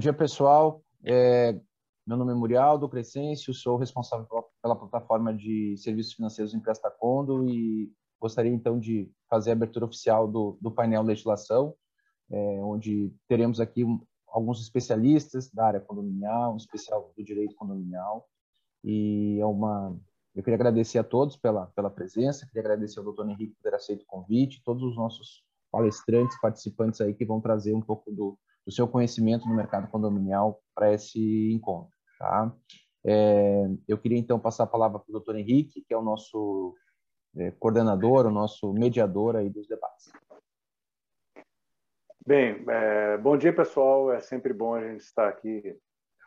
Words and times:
dia, 0.00 0.14
pessoal. 0.14 0.82
É, 1.04 1.52
meu 2.06 2.16
nome 2.16 2.32
é 2.32 2.34
Murialdo 2.34 2.88
Crescêncio, 2.88 3.52
sou 3.52 3.76
responsável 3.76 4.26
pela, 4.62 4.74
plataforma 4.74 5.32
de 5.34 5.76
serviços 5.76 6.14
financeiros 6.14 6.54
Emprestacondo 6.54 7.46
e 7.46 7.92
gostaria 8.18 8.50
então 8.50 8.78
de 8.78 9.12
fazer 9.28 9.50
a 9.50 9.52
abertura 9.52 9.84
oficial 9.84 10.26
do, 10.26 10.56
do 10.58 10.70
painel 10.70 11.02
legislação, 11.02 11.74
é, 12.30 12.36
onde 12.64 13.14
teremos 13.28 13.60
aqui 13.60 13.84
um, 13.84 14.00
alguns 14.26 14.62
especialistas 14.62 15.50
da 15.50 15.66
área 15.66 15.80
condominial, 15.80 16.54
um 16.54 16.56
especial 16.56 17.12
do 17.14 17.22
direito 17.22 17.54
condominial, 17.54 18.26
e 18.82 19.38
é 19.38 19.44
uma 19.44 19.94
eu 20.34 20.42
queria 20.42 20.54
agradecer 20.54 20.98
a 20.98 21.04
todos 21.04 21.36
pela, 21.36 21.66
pela 21.66 21.90
presença, 21.90 22.46
queria 22.46 22.62
agradecer 22.62 23.00
ao 23.00 23.04
doutor 23.04 23.28
Henrique 23.28 23.54
por 23.54 23.62
ter 23.62 23.74
aceito 23.74 24.02
o 24.02 24.06
convite, 24.06 24.62
todos 24.64 24.82
os 24.82 24.96
nossos 24.96 25.44
palestrantes, 25.70 26.40
participantes 26.40 27.02
aí 27.02 27.12
que 27.12 27.26
vão 27.26 27.40
trazer 27.40 27.74
um 27.74 27.82
pouco 27.82 28.10
do, 28.10 28.38
do 28.66 28.72
seu 28.72 28.86
conhecimento 28.86 29.48
no 29.48 29.54
mercado 29.54 29.88
condominial 29.88 30.60
para 30.74 30.92
esse 30.92 31.52
encontro. 31.52 31.90
Tá? 32.18 32.54
É, 33.04 33.66
eu 33.88 33.98
queria 33.98 34.18
então 34.18 34.38
passar 34.38 34.64
a 34.64 34.68
palavra 34.68 34.98
para 34.98 35.08
o 35.08 35.12
doutor 35.12 35.36
Henrique, 35.36 35.82
que 35.82 35.94
é 35.94 35.96
o 35.96 36.02
nosso 36.02 36.74
é, 37.36 37.50
coordenador, 37.52 38.26
o 38.26 38.30
nosso 38.30 38.72
mediador 38.72 39.36
aí 39.36 39.48
dos 39.48 39.66
debates. 39.66 40.12
Bem, 42.26 42.64
é, 42.68 43.16
bom 43.16 43.36
dia 43.36 43.52
pessoal, 43.52 44.12
é 44.12 44.20
sempre 44.20 44.52
bom 44.52 44.74
a 44.74 44.82
gente 44.82 45.00
estar 45.00 45.28
aqui 45.28 45.76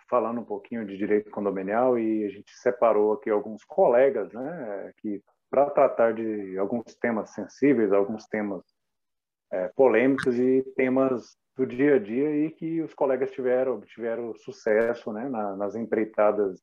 falando 0.10 0.42
um 0.42 0.46
pouquinho 0.46 0.86
de 0.86 0.98
direito 0.98 1.32
condominial 1.32 1.98
e 1.98 2.26
a 2.26 2.30
gente 2.30 2.52
separou 2.56 3.14
aqui 3.14 3.30
alguns 3.30 3.64
colegas, 3.64 4.32
né, 4.34 4.92
que 4.98 5.24
para 5.50 5.70
tratar 5.70 6.14
de 6.14 6.58
alguns 6.58 6.96
temas 6.96 7.30
sensíveis, 7.30 7.94
alguns 7.94 8.26
temas 8.26 8.64
é, 9.52 9.68
polêmicos 9.76 10.38
e 10.38 10.64
temas 10.76 11.38
do 11.56 11.66
dia 11.66 11.96
a 11.96 12.00
dia 12.00 12.46
e 12.46 12.52
que 12.52 12.82
os 12.82 12.94
colegas 12.94 13.32
tiveram 13.32 13.76
obtiveram 13.76 14.34
sucesso 14.36 15.12
né, 15.12 15.30
na, 15.30 15.56
nas 15.56 15.76
empreitadas 15.76 16.62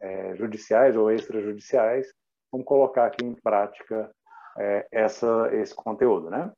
é, 0.00 0.34
judiciais 0.36 0.96
ou 0.96 1.10
extrajudiciais. 1.10 2.06
Vamos 2.50 2.66
colocar 2.66 3.06
aqui 3.06 3.24
em 3.24 3.34
prática 3.34 4.10
é, 4.58 4.86
essa, 4.90 5.50
esse 5.54 5.74
conteúdo, 5.74 6.30
né? 6.30 6.50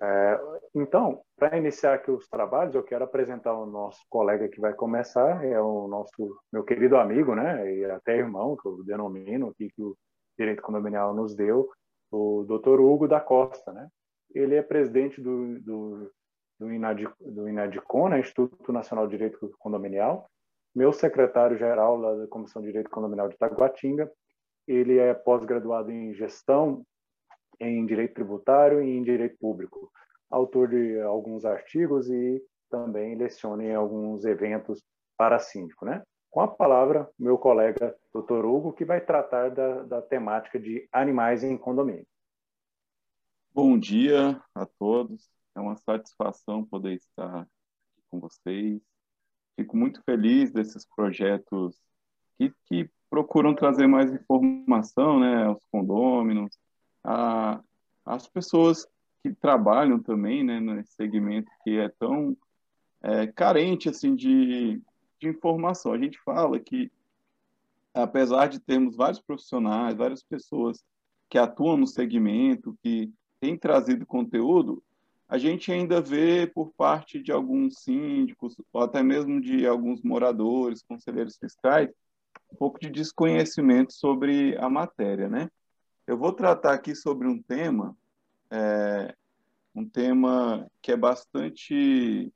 É, 0.00 0.40
então, 0.74 1.22
para 1.36 1.56
iniciar 1.56 1.94
aqui 1.94 2.10
os 2.10 2.28
trabalhos, 2.28 2.74
eu 2.74 2.84
quero 2.84 3.04
apresentar 3.04 3.54
o 3.54 3.66
nosso 3.66 4.00
colega 4.08 4.48
que 4.48 4.60
vai 4.60 4.72
começar, 4.72 5.44
é 5.44 5.60
o 5.60 5.88
nosso 5.88 6.38
meu 6.52 6.62
querido 6.62 6.96
amigo, 6.96 7.34
né, 7.34 7.74
e 7.74 7.84
até 7.84 8.16
irmão, 8.16 8.56
que 8.56 8.68
eu 8.68 8.84
denomino 8.84 9.48
aqui 9.48 9.70
que 9.74 9.82
o 9.82 9.96
direito 10.38 10.62
condominial 10.62 11.12
nos 11.12 11.34
deu, 11.34 11.68
o 12.12 12.44
Dr. 12.44 12.80
Hugo 12.80 13.08
da 13.08 13.20
Costa, 13.20 13.72
né? 13.72 13.88
Ele 14.32 14.54
é 14.54 14.62
presidente 14.62 15.20
do, 15.20 15.58
do, 15.60 16.12
do, 16.58 16.72
Inad, 16.72 17.04
do 17.20 17.48
INADCON, 17.48 18.08
né, 18.08 18.20
Instituto 18.20 18.72
Nacional 18.72 19.06
de 19.06 19.16
Direito 19.16 19.54
Condominial, 19.58 20.28
meu 20.74 20.92
secretário-geral 20.92 22.00
da 22.18 22.26
Comissão 22.28 22.60
de 22.62 22.68
Direito 22.68 22.90
Condominial 22.90 23.28
de 23.28 23.36
Taguatinga. 23.36 24.10
Ele 24.66 24.98
é 24.98 25.14
pós-graduado 25.14 25.90
em 25.90 26.14
Gestão, 26.14 26.84
em 27.58 27.84
Direito 27.86 28.14
Tributário 28.14 28.82
e 28.82 28.90
em 28.96 29.02
Direito 29.02 29.36
Público. 29.38 29.90
Autor 30.30 30.68
de 30.68 31.00
alguns 31.00 31.44
artigos 31.44 32.10
e 32.10 32.42
também 32.70 33.14
leciona 33.14 33.64
em 33.64 33.74
alguns 33.74 34.24
eventos 34.24 34.82
para 35.16 35.38
síndico, 35.38 35.84
né? 35.84 36.02
Com 36.30 36.40
a 36.42 36.48
palavra, 36.48 37.08
meu 37.18 37.38
colega 37.38 37.96
Dr. 38.14 38.44
Hugo, 38.44 38.72
que 38.72 38.84
vai 38.84 39.00
tratar 39.00 39.50
da, 39.50 39.82
da 39.82 40.02
temática 40.02 40.60
de 40.60 40.86
animais 40.92 41.42
em 41.42 41.56
condomínio. 41.56 42.06
Bom 43.54 43.78
dia 43.78 44.40
a 44.54 44.66
todos. 44.66 45.37
É 45.58 45.60
uma 45.60 45.76
satisfação 45.76 46.64
poder 46.64 46.94
estar 46.94 47.40
aqui 47.40 48.02
com 48.08 48.20
vocês. 48.20 48.80
Fico 49.56 49.76
muito 49.76 50.00
feliz 50.04 50.52
desses 50.52 50.86
projetos 50.86 51.76
que, 52.38 52.54
que 52.66 52.88
procuram 53.10 53.56
trazer 53.56 53.88
mais 53.88 54.12
informação 54.12 55.18
né, 55.18 55.46
aos 55.46 55.60
condôminos, 55.72 56.56
a, 57.02 57.60
as 58.06 58.28
pessoas 58.28 58.86
que 59.20 59.34
trabalham 59.34 60.00
também 60.00 60.44
né, 60.44 60.60
nesse 60.60 60.92
segmento 60.92 61.50
que 61.64 61.76
é 61.76 61.88
tão 61.88 62.36
é, 63.02 63.26
carente 63.26 63.88
assim 63.88 64.14
de, 64.14 64.80
de 65.20 65.28
informação. 65.28 65.92
A 65.92 65.98
gente 65.98 66.20
fala 66.20 66.60
que, 66.60 66.88
apesar 67.92 68.46
de 68.46 68.60
termos 68.60 68.94
vários 68.94 69.20
profissionais, 69.20 69.96
várias 69.96 70.22
pessoas 70.22 70.84
que 71.28 71.36
atuam 71.36 71.78
no 71.78 71.86
segmento, 71.86 72.78
que 72.80 73.12
tem 73.40 73.58
trazido 73.58 74.06
conteúdo, 74.06 74.80
a 75.28 75.36
gente 75.36 75.70
ainda 75.70 76.00
vê 76.00 76.46
por 76.46 76.72
parte 76.72 77.22
de 77.22 77.30
alguns 77.30 77.80
síndicos, 77.80 78.56
ou 78.72 78.82
até 78.82 79.02
mesmo 79.02 79.40
de 79.40 79.66
alguns 79.66 80.02
moradores, 80.02 80.82
conselheiros 80.82 81.36
fiscais, 81.36 81.90
um 82.50 82.56
pouco 82.56 82.80
de 82.80 82.88
desconhecimento 82.88 83.92
sobre 83.92 84.56
a 84.56 84.70
matéria, 84.70 85.28
né? 85.28 85.50
Eu 86.06 86.16
vou 86.16 86.32
tratar 86.32 86.72
aqui 86.72 86.94
sobre 86.94 87.28
um 87.28 87.42
tema, 87.42 87.94
é, 88.50 89.14
um 89.74 89.86
tema 89.86 90.66
que 90.80 90.92
é 90.92 90.96
bastante 90.96 92.32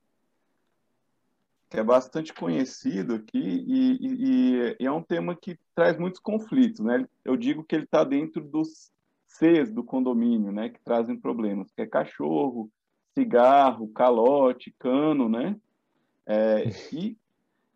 que 1.71 1.81
é 1.81 1.83
bastante 1.83 2.35
conhecido 2.35 3.15
aqui 3.15 3.39
e, 3.39 3.97
e, 3.99 4.77
e, 4.79 4.87
é 4.87 4.93
um 4.93 5.03
tema 5.03 5.35
que 5.35 5.59
traz 5.75 5.99
muitos 5.99 6.21
conflitos, 6.21 6.81
né? 6.81 7.09
Eu 7.25 7.35
digo 7.35 7.65
que 7.65 7.75
ele 7.75 7.85
está 7.85 8.05
dentro 8.05 8.45
dos 8.45 8.93
Cs 9.27 9.73
do 9.73 9.83
condomínio, 9.83 10.53
né, 10.53 10.69
que 10.69 10.79
trazem 10.81 11.19
problemas, 11.19 11.73
que 11.73 11.81
é 11.81 11.87
cachorro, 11.87 12.71
cigarro, 13.17 13.89
calote, 13.89 14.75
cano, 14.79 15.29
né? 15.29 15.59
É, 16.27 16.65
e 16.93 17.17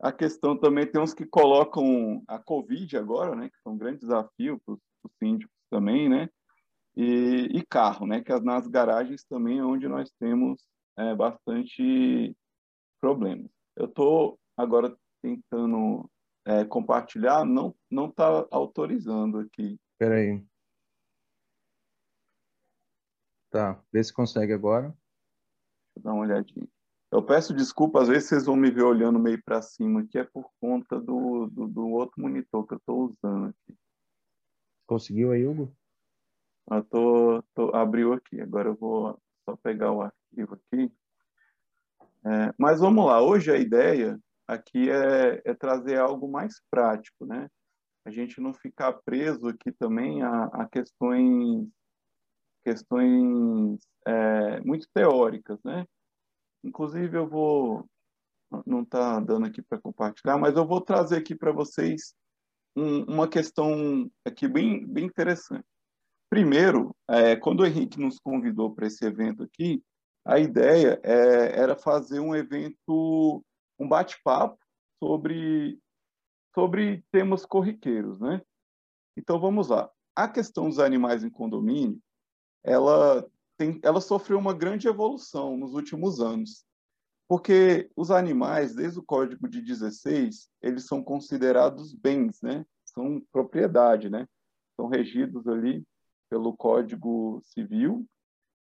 a 0.01 0.13
questão 0.13 0.57
também 0.57 0.87
tem 0.87 1.01
uns 1.01 1.15
que 1.15 1.27
colocam 1.27 2.23
a 2.29 2.39
Covid 2.39 2.97
agora, 2.97 3.35
né, 3.35 3.49
que 3.49 3.57
foi 3.63 3.73
um 3.73 3.79
grande 3.79 4.01
desafio 4.01 4.61
para 4.65 4.75
os 4.75 4.81
síndicos 5.19 5.55
também, 5.71 6.09
né? 6.09 6.29
E, 6.97 7.51
e, 7.53 7.63
carro, 7.67 8.07
né? 8.07 8.23
Que 8.23 8.33
nas 8.41 8.67
garagens 8.67 9.23
também 9.25 9.59
é 9.59 9.65
onde 9.65 9.87
nós 9.87 10.11
temos 10.19 10.67
é, 10.97 11.15
bastante 11.15 12.35
problemas. 12.99 13.51
Eu 13.77 13.85
estou 13.85 14.39
agora 14.57 14.97
tentando 15.21 16.11
é, 16.47 16.65
compartilhar, 16.65 17.45
não 17.45 17.75
não 17.91 18.09
está 18.09 18.47
autorizando 18.51 19.41
aqui. 19.41 19.79
Espera 19.93 20.15
aí. 20.15 20.43
Tá, 23.51 23.83
vê 23.93 24.03
se 24.03 24.13
consegue 24.13 24.55
agora. 24.55 24.97
Eu 25.97 26.03
dar 26.03 26.13
uma 26.13 26.23
olhadinha. 26.23 26.69
Eu 27.11 27.23
peço 27.23 27.55
desculpa, 27.55 28.03
às 28.03 28.09
vezes 28.09 28.29
vocês 28.29 28.45
vão 28.45 28.57
me 28.57 28.71
ver 28.71 28.83
olhando 28.83 29.19
meio 29.19 29.43
para 29.43 29.63
cima, 29.63 30.07
que 30.07 30.19
é 30.19 30.25
por 30.25 30.51
conta 30.61 31.01
do, 31.01 31.47
do, 31.47 31.67
do, 31.69 31.89
outro 31.89 32.21
monitor 32.21 32.67
que 32.67 32.75
eu 32.75 32.79
estou 32.79 33.05
usando 33.05 33.47
aqui. 33.47 33.79
Conseguiu 34.87 35.33
aí, 35.33 35.47
Hugo? 35.47 35.73
Eu 36.71 36.85
tô, 36.85 37.43
tô, 37.55 37.75
abriu 37.75 38.13
aqui, 38.13 38.41
agora 38.41 38.69
eu 38.69 38.75
vou 38.75 39.21
só 39.45 39.57
pegar 39.57 39.93
o 39.93 40.03
arquivo 40.03 40.55
aqui. 40.55 40.93
É, 42.25 42.53
mas 42.59 42.81
vamos 42.81 43.07
lá, 43.07 43.23
hoje 43.23 43.53
a 43.53 43.57
ideia 43.57 44.21
aqui 44.49 44.91
é, 44.91 45.41
é, 45.45 45.55
trazer 45.55 45.99
algo 45.99 46.29
mais 46.29 46.61
prático, 46.71 47.25
né? 47.25 47.49
A 48.05 48.11
gente 48.11 48.41
não 48.41 48.53
ficar 48.53 48.93
preso 48.93 49.49
aqui 49.49 49.71
também 49.73 50.23
a, 50.23 50.45
a 50.47 50.69
questões 50.69 51.69
questões 52.67 53.79
é, 54.05 54.61
muito 54.63 54.89
teóricas, 54.93 55.63
né? 55.63 55.87
Inclusive 56.65 57.17
eu 57.17 57.29
vou 57.29 57.89
não 58.65 58.83
está 58.83 59.21
dando 59.21 59.47
aqui 59.47 59.63
para 59.63 59.81
compartilhar, 59.81 60.37
mas 60.37 60.57
eu 60.57 60.67
vou 60.67 60.81
trazer 60.81 61.19
aqui 61.19 61.35
para 61.35 61.53
vocês 61.53 62.15
um, 62.77 63.05
uma 63.05 63.29
questão 63.29 64.11
aqui 64.25 64.49
bem 64.49 64.85
bem 64.85 65.05
interessante. 65.05 65.65
Primeiro, 66.29 66.95
é, 67.09 67.37
quando 67.37 67.61
o 67.61 67.67
Henrique 67.67 68.01
nos 68.01 68.19
convidou 68.19 68.75
para 68.75 68.89
esse 68.89 69.05
evento 69.05 69.45
aqui, 69.45 69.81
a 70.25 70.41
ideia 70.41 71.01
é, 71.05 71.57
era 71.57 71.77
fazer 71.77 72.19
um 72.19 72.35
evento, 72.35 73.45
um 73.79 73.89
bate-papo 73.89 74.59
sobre 74.99 75.79
sobre 76.53 77.05
temas 77.13 77.47
corriqueiros, 77.47 78.19
né? 78.19 78.43
Então 79.17 79.39
vamos 79.39 79.69
lá. 79.69 79.89
A 80.17 80.27
questão 80.27 80.69
dos 80.69 80.81
animais 80.81 81.23
em 81.23 81.31
condomínio 81.31 82.01
ela, 82.67 83.25
tem, 83.57 83.79
ela 83.83 84.01
sofreu 84.01 84.39
uma 84.39 84.53
grande 84.53 84.89
evolução 84.89 85.57
nos 85.57 85.73
últimos 85.73 86.21
anos, 86.21 86.65
porque 87.29 87.89
os 87.97 88.11
animais, 88.11 88.75
desde 88.75 88.99
o 88.99 89.05
Código 89.05 89.49
de 89.49 89.63
16, 89.63 90.49
eles 90.61 90.85
são 90.85 91.03
considerados 91.03 91.95
bens, 91.95 92.43
né? 92.43 92.67
São 92.85 93.23
propriedade, 93.33 94.11
né? 94.11 94.27
São 94.77 94.89
regidos 94.89 95.47
ali 95.47 95.85
pelo 96.29 96.57
Código 96.57 97.41
Civil 97.45 98.05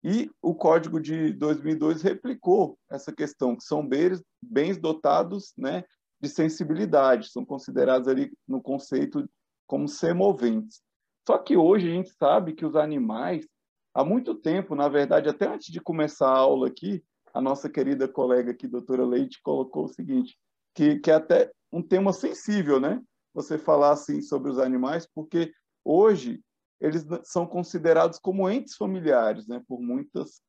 e 0.04 0.30
o 0.42 0.54
Código 0.54 1.00
de 1.00 1.32
2002 1.32 2.02
replicou 2.02 2.78
essa 2.90 3.10
questão, 3.10 3.56
que 3.56 3.64
são 3.64 3.86
bens, 3.86 4.22
bens 4.42 4.76
dotados, 4.76 5.54
né, 5.56 5.82
de 6.20 6.28
sensibilidade, 6.28 7.30
são 7.30 7.42
considerados 7.42 8.06
ali 8.06 8.30
no 8.46 8.60
conceito 8.60 9.26
como 9.66 9.88
semoventes. 9.88 10.82
Só 11.26 11.38
que 11.38 11.56
hoje 11.56 11.88
a 11.88 11.94
gente 11.94 12.10
sabe 12.10 12.52
que 12.52 12.66
os 12.66 12.76
animais 12.76 13.48
há 13.94 14.04
muito 14.04 14.34
tempo, 14.34 14.74
na 14.74 14.88
verdade, 14.88 15.28
até 15.28 15.46
antes 15.46 15.72
de 15.72 15.80
começar 15.80 16.28
a 16.28 16.38
aula 16.38 16.66
aqui, 16.66 17.02
a 17.32 17.40
nossa 17.40 17.70
querida 17.70 18.08
colega 18.08 18.50
aqui, 18.50 18.66
doutora 18.66 19.06
Leite, 19.06 19.40
colocou 19.42 19.84
o 19.84 19.88
seguinte, 19.88 20.36
que, 20.74 20.98
que 20.98 21.10
é 21.10 21.14
até 21.14 21.52
um 21.72 21.82
tema 21.82 22.12
sensível, 22.12 22.80
né? 22.80 23.00
Você 23.32 23.56
falar 23.58 23.92
assim 23.92 24.20
sobre 24.20 24.50
os 24.50 24.58
animais, 24.58 25.08
porque 25.12 25.52
hoje 25.84 26.42
eles 26.80 27.06
são 27.22 27.46
considerados 27.46 28.18
como 28.18 28.48
entes 28.50 28.76
familiares, 28.76 29.46
né? 29.46 29.62
Por 29.66 29.80
muitas 29.80 30.42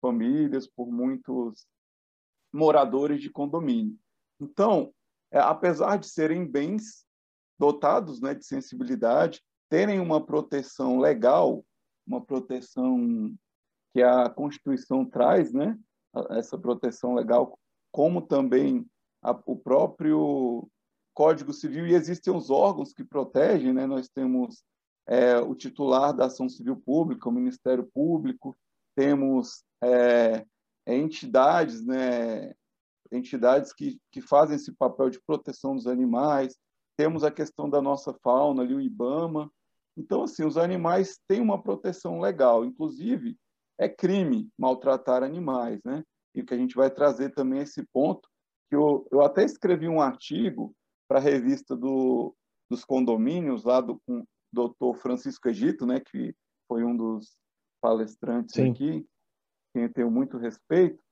famílias, 0.00 0.66
por 0.66 0.90
muitos 0.90 1.66
moradores 2.52 3.20
de 3.20 3.30
condomínio. 3.30 3.96
Então, 4.40 4.92
é, 5.30 5.38
apesar 5.38 5.98
de 5.98 6.08
serem 6.08 6.46
bens 6.46 7.04
dotados 7.58 8.20
né, 8.20 8.34
de 8.34 8.44
sensibilidade, 8.44 9.42
terem 9.68 10.00
uma 10.00 10.24
proteção 10.24 10.98
legal, 10.98 11.64
uma 12.06 12.20
proteção 12.20 13.34
que 13.92 14.02
a 14.02 14.28
Constituição 14.28 15.04
traz, 15.04 15.52
né, 15.52 15.78
essa 16.30 16.58
proteção 16.58 17.14
legal, 17.14 17.58
como 17.92 18.22
também 18.22 18.86
a, 19.22 19.30
o 19.46 19.56
próprio 19.56 20.68
Código 21.14 21.52
Civil, 21.52 21.86
e 21.86 21.94
existem 21.94 22.34
os 22.34 22.50
órgãos 22.50 22.92
que 22.92 23.04
protegem, 23.04 23.72
né, 23.72 23.86
nós 23.86 24.08
temos 24.08 24.62
é, 25.06 25.38
o 25.38 25.54
titular 25.54 26.14
da 26.14 26.26
ação 26.26 26.48
civil 26.48 26.76
pública, 26.76 27.28
o 27.28 27.32
Ministério 27.32 27.88
Público, 27.92 28.56
temos 28.94 29.64
é, 29.82 30.44
entidades, 30.86 31.84
né, 31.84 32.54
entidades 33.10 33.72
que, 33.72 34.00
que 34.12 34.20
fazem 34.20 34.56
esse 34.56 34.72
papel 34.72 35.10
de 35.10 35.20
proteção 35.20 35.74
dos 35.74 35.86
animais, 35.86 36.56
temos 36.96 37.24
a 37.24 37.30
questão 37.30 37.68
da 37.68 37.80
nossa 37.80 38.12
fauna 38.22 38.62
ali, 38.62 38.74
o 38.74 38.80
IBAMA. 38.80 39.50
Então, 39.96 40.22
assim, 40.22 40.44
os 40.44 40.56
animais 40.56 41.18
têm 41.28 41.40
uma 41.40 41.62
proteção 41.62 42.20
legal, 42.20 42.64
inclusive 42.64 43.36
é 43.78 43.88
crime 43.88 44.48
maltratar 44.58 45.22
animais, 45.22 45.80
né? 45.84 46.04
E 46.34 46.42
que 46.42 46.54
a 46.54 46.56
gente 46.56 46.74
vai 46.74 46.90
trazer 46.90 47.30
também 47.34 47.60
esse 47.60 47.84
ponto, 47.92 48.28
que 48.68 48.76
eu, 48.76 49.06
eu 49.10 49.22
até 49.22 49.44
escrevi 49.44 49.88
um 49.88 50.00
artigo 50.00 50.72
para 51.08 51.18
a 51.18 51.22
revista 51.22 51.76
do, 51.76 52.34
dos 52.70 52.84
condomínios, 52.84 53.64
lá 53.64 53.80
do 53.80 54.00
com 54.06 54.20
o 54.20 54.24
doutor 54.52 54.94
Francisco 54.96 55.48
Egito, 55.48 55.84
né, 55.84 55.98
que 55.98 56.34
foi 56.68 56.84
um 56.84 56.96
dos 56.96 57.36
palestrantes 57.80 58.54
Sim. 58.54 58.70
aqui, 58.70 59.06
quem 59.72 59.84
eu 59.84 59.92
tenho 59.92 60.10
muito 60.10 60.36
respeito, 60.36 61.02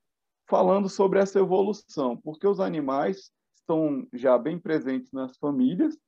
falando 0.48 0.88
sobre 0.88 1.18
essa 1.18 1.38
evolução, 1.38 2.16
porque 2.16 2.46
os 2.46 2.60
animais 2.60 3.32
estão 3.56 4.06
já 4.12 4.38
bem 4.38 4.58
presentes 4.58 5.10
nas 5.12 5.36
famílias, 5.36 5.98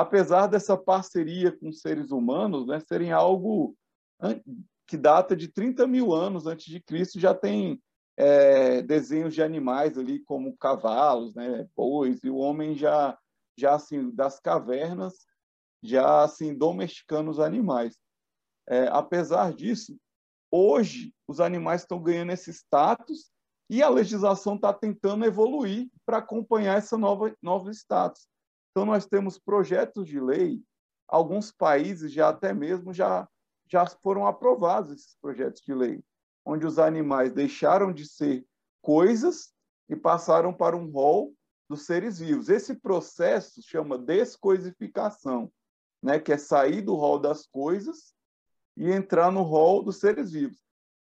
apesar 0.00 0.46
dessa 0.46 0.76
parceria 0.76 1.50
com 1.50 1.72
seres 1.72 2.10
humanos 2.10 2.66
né, 2.66 2.80
serem 2.80 3.12
algo 3.12 3.74
que 4.86 4.96
data 4.96 5.34
de 5.34 5.48
30 5.48 5.86
mil 5.86 6.12
anos 6.12 6.46
antes 6.46 6.66
de 6.66 6.80
Cristo, 6.80 7.18
já 7.18 7.34
tem 7.34 7.80
é, 8.16 8.82
desenhos 8.82 9.34
de 9.34 9.42
animais 9.42 9.96
ali 9.96 10.20
como 10.20 10.56
cavalos, 10.56 11.34
né, 11.34 11.66
bois, 11.74 12.22
e 12.22 12.30
o 12.30 12.36
homem 12.36 12.74
já, 12.74 13.18
já 13.58 13.74
assim, 13.74 14.10
das 14.10 14.38
cavernas, 14.38 15.26
já 15.82 16.24
assim, 16.24 16.54
domesticando 16.54 17.30
os 17.30 17.40
animais. 17.40 17.98
É, 18.68 18.88
apesar 18.88 19.52
disso, 19.54 19.96
hoje 20.50 21.14
os 21.26 21.40
animais 21.40 21.82
estão 21.82 22.02
ganhando 22.02 22.32
esse 22.32 22.52
status 22.52 23.30
e 23.68 23.82
a 23.82 23.88
legislação 23.88 24.56
está 24.56 24.72
tentando 24.72 25.24
evoluir 25.24 25.88
para 26.04 26.18
acompanhar 26.18 26.78
essa 26.78 26.96
nova 26.98 27.34
novo 27.42 27.70
status. 27.70 28.28
Então 28.76 28.84
nós 28.84 29.06
temos 29.06 29.38
projetos 29.38 30.06
de 30.06 30.20
lei, 30.20 30.62
alguns 31.08 31.50
países 31.50 32.12
já 32.12 32.28
até 32.28 32.52
mesmo 32.52 32.92
já 32.92 33.26
já 33.66 33.86
foram 33.86 34.26
aprovados 34.26 34.92
esses 34.92 35.16
projetos 35.18 35.62
de 35.62 35.72
lei, 35.72 36.04
onde 36.44 36.66
os 36.66 36.78
animais 36.78 37.32
deixaram 37.32 37.90
de 37.90 38.06
ser 38.06 38.46
coisas 38.82 39.54
e 39.88 39.96
passaram 39.96 40.52
para 40.52 40.76
um 40.76 40.90
rol 40.90 41.32
dos 41.70 41.86
seres 41.86 42.18
vivos. 42.18 42.50
Esse 42.50 42.74
processo 42.74 43.62
chama 43.62 43.96
descoisificação, 43.96 45.50
né, 46.02 46.20
que 46.20 46.30
é 46.30 46.36
sair 46.36 46.82
do 46.82 46.96
rol 46.96 47.18
das 47.18 47.46
coisas 47.46 48.14
e 48.76 48.92
entrar 48.92 49.32
no 49.32 49.40
rol 49.40 49.82
dos 49.82 49.96
seres 49.96 50.32
vivos. 50.32 50.60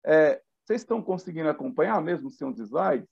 É, 0.04 0.42
vocês 0.66 0.82
estão 0.82 1.02
conseguindo 1.02 1.48
acompanhar 1.48 2.02
mesmo 2.02 2.30
sem 2.30 2.46
os 2.46 2.58
slides? 2.58 3.08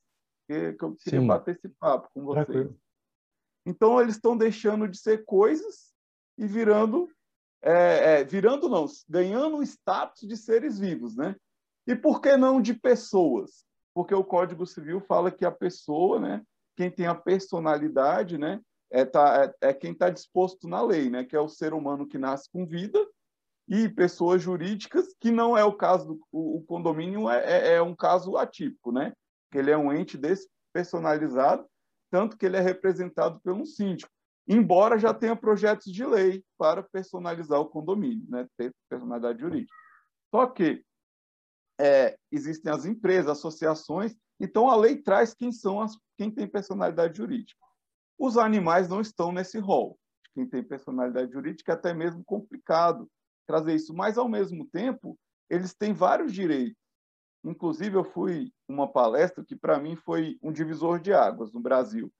Que, 0.46 0.74
que 0.74 0.84
eu 0.84 0.94
queria 0.96 1.20
Sim. 1.20 1.26
bater 1.26 1.56
esse 1.56 1.70
papo 1.70 2.10
com 2.12 2.22
vocês. 2.22 2.44
Tranquilo. 2.44 2.81
Então, 3.64 4.00
eles 4.00 4.16
estão 4.16 4.36
deixando 4.36 4.88
de 4.88 4.98
ser 4.98 5.24
coisas 5.24 5.92
e 6.36 6.46
virando, 6.46 7.08
é, 7.62 8.20
é, 8.20 8.24
virando 8.24 8.68
não, 8.68 8.86
ganhando 9.08 9.58
o 9.58 9.62
status 9.62 10.28
de 10.28 10.36
seres 10.36 10.78
vivos, 10.78 11.16
né? 11.16 11.36
E 11.86 11.94
por 11.94 12.20
que 12.20 12.36
não 12.36 12.60
de 12.60 12.74
pessoas? 12.74 13.64
Porque 13.94 14.14
o 14.14 14.24
Código 14.24 14.66
Civil 14.66 15.00
fala 15.00 15.30
que 15.30 15.44
a 15.44 15.50
pessoa, 15.50 16.18
né, 16.18 16.42
quem 16.76 16.90
tem 16.90 17.06
a 17.06 17.14
personalidade, 17.14 18.38
né, 18.38 18.60
é, 18.90 19.04
tá, 19.04 19.52
é, 19.62 19.68
é 19.68 19.74
quem 19.74 19.92
está 19.92 20.08
disposto 20.08 20.68
na 20.68 20.82
lei, 20.82 21.10
né, 21.10 21.24
que 21.24 21.36
é 21.36 21.40
o 21.40 21.48
ser 21.48 21.74
humano 21.74 22.06
que 22.06 22.18
nasce 22.18 22.48
com 22.50 22.66
vida 22.66 22.98
e 23.68 23.88
pessoas 23.88 24.42
jurídicas, 24.42 25.14
que 25.20 25.30
não 25.30 25.56
é 25.56 25.64
o 25.64 25.72
caso 25.72 26.06
do 26.06 26.20
o, 26.30 26.62
condomínio, 26.62 27.30
é, 27.30 27.44
é, 27.44 27.74
é, 27.74 27.82
um 27.82 27.94
caso 27.94 28.36
atípico, 28.36 28.92
né? 28.92 29.12
Que 29.50 29.58
ele 29.58 29.70
é 29.70 29.76
um 29.76 29.92
ente 29.92 30.18
despersonalizado, 30.18 31.66
tanto 32.12 32.36
que 32.36 32.44
ele 32.44 32.58
é 32.58 32.60
representado 32.60 33.40
pelo 33.40 33.64
síndico, 33.64 34.12
embora 34.46 34.98
já 34.98 35.14
tenha 35.14 35.34
projetos 35.34 35.90
de 35.90 36.04
lei 36.04 36.44
para 36.58 36.82
personalizar 36.82 37.58
o 37.58 37.70
condomínio, 37.70 38.26
né? 38.28 38.46
Ter 38.58 38.70
personalidade 38.86 39.40
jurídica. 39.40 39.74
Só 40.30 40.46
que 40.46 40.84
é, 41.80 42.18
existem 42.30 42.70
as 42.70 42.84
empresas, 42.84 43.30
associações, 43.30 44.14
então 44.38 44.68
a 44.68 44.76
lei 44.76 44.96
traz 45.00 45.32
quem 45.32 45.50
são 45.50 45.80
as, 45.80 45.96
quem 46.18 46.30
tem 46.30 46.46
personalidade 46.46 47.16
jurídica. 47.16 47.58
Os 48.18 48.36
animais 48.36 48.90
não 48.90 49.00
estão 49.00 49.32
nesse 49.32 49.58
rol. 49.58 49.98
Quem 50.34 50.46
tem 50.46 50.62
personalidade 50.62 51.32
jurídica 51.32 51.72
é 51.72 51.74
até 51.74 51.94
mesmo 51.94 52.22
complicado 52.24 53.10
trazer 53.46 53.74
isso, 53.74 53.94
mas 53.94 54.18
ao 54.18 54.28
mesmo 54.28 54.66
tempo 54.66 55.18
eles 55.48 55.72
têm 55.72 55.94
vários 55.94 56.30
direitos. 56.32 56.76
Inclusive 57.44 57.96
eu 57.96 58.04
fui 58.04 58.52
uma 58.68 58.86
palestra 58.86 59.44
que 59.44 59.56
para 59.56 59.78
mim 59.78 59.96
foi 59.96 60.38
um 60.42 60.52
divisor 60.52 61.00
de 61.00 61.12
águas 61.12 61.52
no 61.52 61.60
Brasil. 61.60 62.12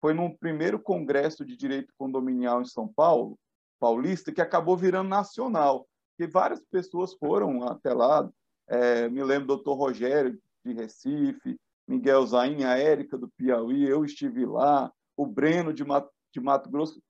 Foi 0.00 0.14
no 0.14 0.36
primeiro 0.38 0.80
congresso 0.80 1.44
de 1.44 1.56
direito 1.56 1.92
condominial 1.98 2.62
em 2.62 2.66
São 2.66 2.88
Paulo, 2.88 3.38
paulista, 3.78 4.32
que 4.32 4.40
acabou 4.40 4.76
virando 4.76 5.08
nacional. 5.08 5.86
E 6.18 6.26
várias 6.26 6.60
pessoas 6.70 7.14
foram 7.14 7.62
até 7.68 7.92
lá. 7.92 8.30
É, 8.68 9.08
me 9.08 9.22
lembro 9.22 9.48
do 9.48 9.56
doutor 9.56 9.74
Rogério 9.74 10.38
de 10.64 10.72
Recife, 10.72 11.58
Miguel 11.86 12.24
Zain, 12.26 12.64
a 12.64 12.78
Érica 12.78 13.18
do 13.18 13.28
Piauí, 13.30 13.84
eu 13.84 14.04
estive 14.04 14.46
lá, 14.46 14.92
o 15.16 15.26
Breno 15.26 15.72
de 15.72 15.84
Mato, 15.84 16.10
de 16.32 16.40
Mato 16.40 16.70
Grosso. 16.70 17.02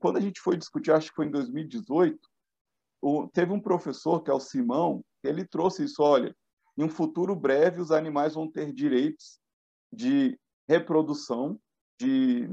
Quando 0.00 0.16
a 0.16 0.20
gente 0.20 0.40
foi 0.40 0.56
discutir, 0.56 0.90
acho 0.90 1.10
que 1.10 1.14
foi 1.14 1.26
em 1.26 1.30
2018, 1.30 2.18
o, 3.00 3.28
teve 3.28 3.52
um 3.52 3.60
professor, 3.60 4.22
que 4.22 4.30
é 4.30 4.34
o 4.34 4.40
Simão, 4.40 5.04
ele 5.22 5.46
trouxe 5.46 5.84
isso, 5.84 6.02
olha, 6.02 6.34
em 6.76 6.84
um 6.84 6.88
futuro 6.88 7.34
breve 7.34 7.80
os 7.80 7.90
animais 7.90 8.34
vão 8.34 8.50
ter 8.50 8.72
direitos 8.72 9.38
de 9.92 10.38
reprodução, 10.68 11.58
de 12.00 12.48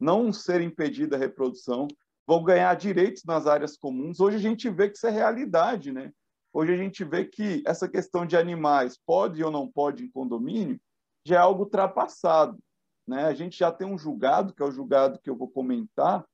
não 0.00 0.32
ser 0.32 0.60
impedida 0.60 1.16
a 1.16 1.18
reprodução, 1.18 1.86
vão 2.26 2.42
ganhar 2.42 2.74
direitos 2.74 3.24
nas 3.24 3.46
áreas 3.46 3.76
comuns. 3.76 4.20
Hoje 4.20 4.36
a 4.36 4.40
gente 4.40 4.70
vê 4.70 4.88
que 4.88 4.96
isso 4.96 5.06
é 5.06 5.10
realidade, 5.10 5.92
né? 5.92 6.12
Hoje 6.52 6.72
a 6.72 6.76
gente 6.76 7.04
vê 7.04 7.24
que 7.24 7.62
essa 7.66 7.88
questão 7.88 8.26
de 8.26 8.36
animais 8.36 8.98
pode 9.04 9.42
ou 9.42 9.50
não 9.50 9.70
pode 9.70 10.04
em 10.04 10.10
condomínio 10.10 10.80
já 11.24 11.36
é 11.36 11.38
algo 11.38 11.64
ultrapassado, 11.64 12.58
né? 13.06 13.24
A 13.24 13.34
gente 13.34 13.58
já 13.58 13.70
tem 13.70 13.86
um 13.86 13.98
julgado, 13.98 14.54
que 14.54 14.62
é 14.62 14.66
o 14.66 14.72
julgado 14.72 15.18
que 15.18 15.28
eu 15.28 15.36
vou 15.36 15.48
comentar, 15.48 16.24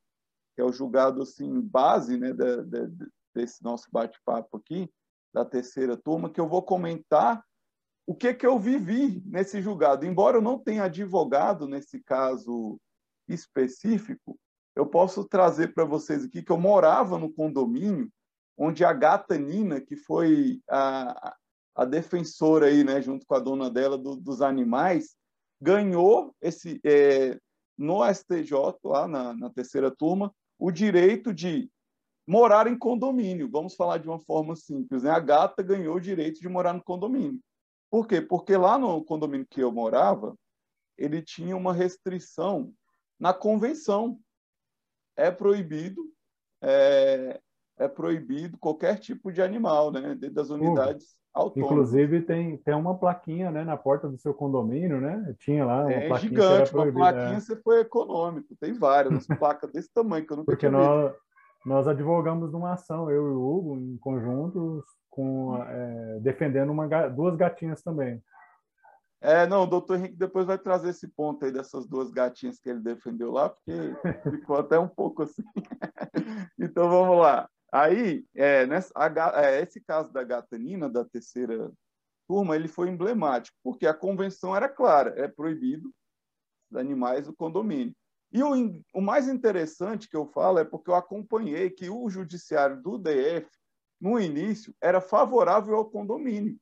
que 0.55 0.62
é 0.62 0.64
o 0.64 0.73
julgado 0.73 1.23
assim 1.23 1.61
base, 1.61 2.17
né, 2.17 2.33
da, 2.33 2.62
da, 2.62 2.88
desse 3.35 3.62
nosso 3.62 3.88
bate-papo 3.91 4.57
aqui, 4.57 4.88
da 5.35 5.45
terceira 5.45 5.97
turma, 5.97 6.31
que 6.31 6.41
eu 6.41 6.49
vou 6.49 6.62
comentar 6.62 7.45
o 8.07 8.14
que, 8.14 8.33
que 8.33 8.47
eu 8.47 8.59
vivi 8.59 9.21
nesse 9.26 9.61
julgado. 9.61 10.07
Embora 10.07 10.37
eu 10.37 10.43
não 10.43 10.59
tenha 10.59 10.85
advogado 10.85 11.67
nesse 11.67 12.00
caso 12.00 12.79
específico, 13.29 14.38
eu 14.76 14.87
posso 14.87 15.25
trazer 15.25 15.75
para 15.75 15.85
vocês 15.85 16.25
aqui 16.25 16.43
que 16.43 16.53
eu 16.53 16.59
morava 16.59 17.19
no 17.19 17.33
condomínio 17.33 18.09
onde 18.57 18.85
a 18.85 18.93
gata 18.93 19.37
Nina, 19.37 19.81
que 19.81 19.97
foi 19.97 20.61
a, 20.71 21.35
a 21.75 21.85
defensora 21.85 22.67
aí, 22.67 22.85
né, 22.85 23.03
junto 23.03 23.26
com 23.26 23.35
a 23.35 23.41
dona 23.41 23.69
dela 23.69 23.99
do, 23.99 24.14
dos 24.14 24.41
animais, 24.41 25.17
ganhou 25.61 26.33
esse 26.41 26.81
é, 26.85 27.37
no 27.76 28.05
STJ 28.12 28.53
lá 28.85 29.09
na, 29.09 29.35
na 29.35 29.50
terceira 29.50 29.91
turma 29.91 30.33
o 30.59 30.71
direito 30.71 31.35
de 31.35 31.69
morar 32.26 32.66
em 32.66 32.76
condomínio. 32.76 33.49
Vamos 33.50 33.75
falar 33.75 33.99
de 33.99 34.09
uma 34.09 34.19
forma 34.19 34.57
simples. 34.57 35.02
Né? 35.02 35.11
A 35.11 35.21
gata 35.21 35.62
ganhou 35.62 35.97
o 35.97 36.00
direito 36.00 36.40
de 36.40 36.49
morar 36.49 36.73
no 36.73 36.83
condomínio. 36.83 37.40
Por 37.90 38.07
quê? 38.07 38.21
Porque 38.21 38.57
lá 38.57 38.78
no 38.78 39.04
condomínio 39.04 39.47
que 39.49 39.61
eu 39.61 39.71
morava, 39.71 40.35
ele 40.99 41.23
tinha 41.23 41.57
uma 41.57 41.73
restrição 41.73 42.73
na 43.19 43.33
convenção. 43.33 44.19
É 45.16 45.31
proibido, 45.31 46.02
é, 46.61 47.40
é 47.78 47.87
proibido 47.87 48.59
qualquer 48.59 48.99
tipo 48.99 49.31
de 49.31 49.40
animal, 49.40 49.93
né? 49.93 50.14
Dentro 50.14 50.35
das 50.35 50.50
unidades 50.50 51.16
autônomos. 51.35 51.73
Inclusive 51.73 52.23
tem, 52.23 52.57
tem 52.59 52.75
uma 52.75 52.97
plaquinha 52.97 53.50
né, 53.50 53.64
na 53.64 53.76
porta 53.76 54.09
do 54.09 54.16
seu 54.16 54.33
condomínio, 54.33 55.00
né? 55.00 55.35
Tinha 55.38 55.64
lá 55.64 55.83
uma 55.83 55.93
é 55.93 56.09
plaquinha 56.09 56.31
gigante, 56.31 56.75
uma 56.75 56.93
plaquinha 56.93 57.37
é. 57.37 57.40
você 57.40 57.57
foi 57.57 57.81
econômico. 57.81 58.57
Tem 58.57 58.73
várias, 58.73 59.26
placas 59.38 59.71
desse 59.73 59.93
tamanho 59.93 60.26
que 60.26 60.33
eu 60.33 60.38
nunca 60.38 60.50
Porque 60.50 60.69
nós, 60.69 61.12
nós 61.64 61.88
advogamos 61.88 62.52
numa 62.52 62.75
ação, 62.75 63.11
eu 63.11 63.28
e 63.28 63.30
o 63.30 63.42
Hugo, 63.42 63.78
em 63.78 63.97
conjunto, 63.97 64.85
com, 65.09 65.56
é, 65.62 66.21
defendendo 66.21 66.71
uma, 66.71 67.09
duas 67.09 67.37
gatinhas 67.37 67.83
também. 67.83 68.23
É, 69.21 69.47
não, 69.47 69.62
o 69.62 69.66
doutor 69.66 69.97
Henrique 69.97 70.16
depois 70.16 70.44
vai 70.47 70.59
trazer 70.59 70.90
esse 70.90 71.09
ponto 71.09 71.44
aí 71.44 71.50
dessas 71.50 71.87
duas 71.87 72.11
gatinhas 72.11 72.59
que 72.59 72.68
ele 72.68 72.80
defendeu 72.80 73.33
lá, 73.33 73.49
porque 73.49 73.73
ficou 74.30 74.59
até 74.59 74.78
um 74.78 74.88
pouco 74.88 75.23
assim. 75.23 75.42
então 76.59 76.90
vamos 76.90 77.18
lá. 77.18 77.49
Aí, 77.73 78.26
é, 78.35 78.66
nessa, 78.66 78.92
a, 78.94 79.42
é, 79.42 79.62
esse 79.62 79.80
caso 79.80 80.12
da 80.12 80.23
gata 80.23 80.59
Nina, 80.59 80.90
da 80.90 81.04
terceira 81.06 81.73
turma, 82.28 82.54
ele 82.54 82.68
foi 82.68 82.90
emblemático, 82.90 83.56
porque 83.62 83.87
a 83.87 83.94
convenção 83.94 84.54
era 84.54 84.68
clara, 84.68 85.14
é 85.16 85.26
proibido 85.26 85.90
os 86.71 86.76
animais 86.76 87.26
do 87.26 87.35
condomínio. 87.35 87.94
E 88.35 88.43
o, 88.43 88.83
o 88.93 89.00
mais 89.00 89.29
interessante 89.29 90.09
que 90.09 90.17
eu 90.17 90.26
falo 90.26 90.59
é 90.59 90.64
porque 90.64 90.91
eu 90.91 90.97
acompanhei 90.97 91.71
que 91.71 91.88
o 91.88 92.11
judiciário 92.11 92.83
do 92.83 92.99
DF, 92.99 93.49
no 94.00 94.19
início, 94.19 94.75
era 94.83 95.00
favorável 95.00 95.76
ao 95.76 95.88
condomínio. 95.88 96.59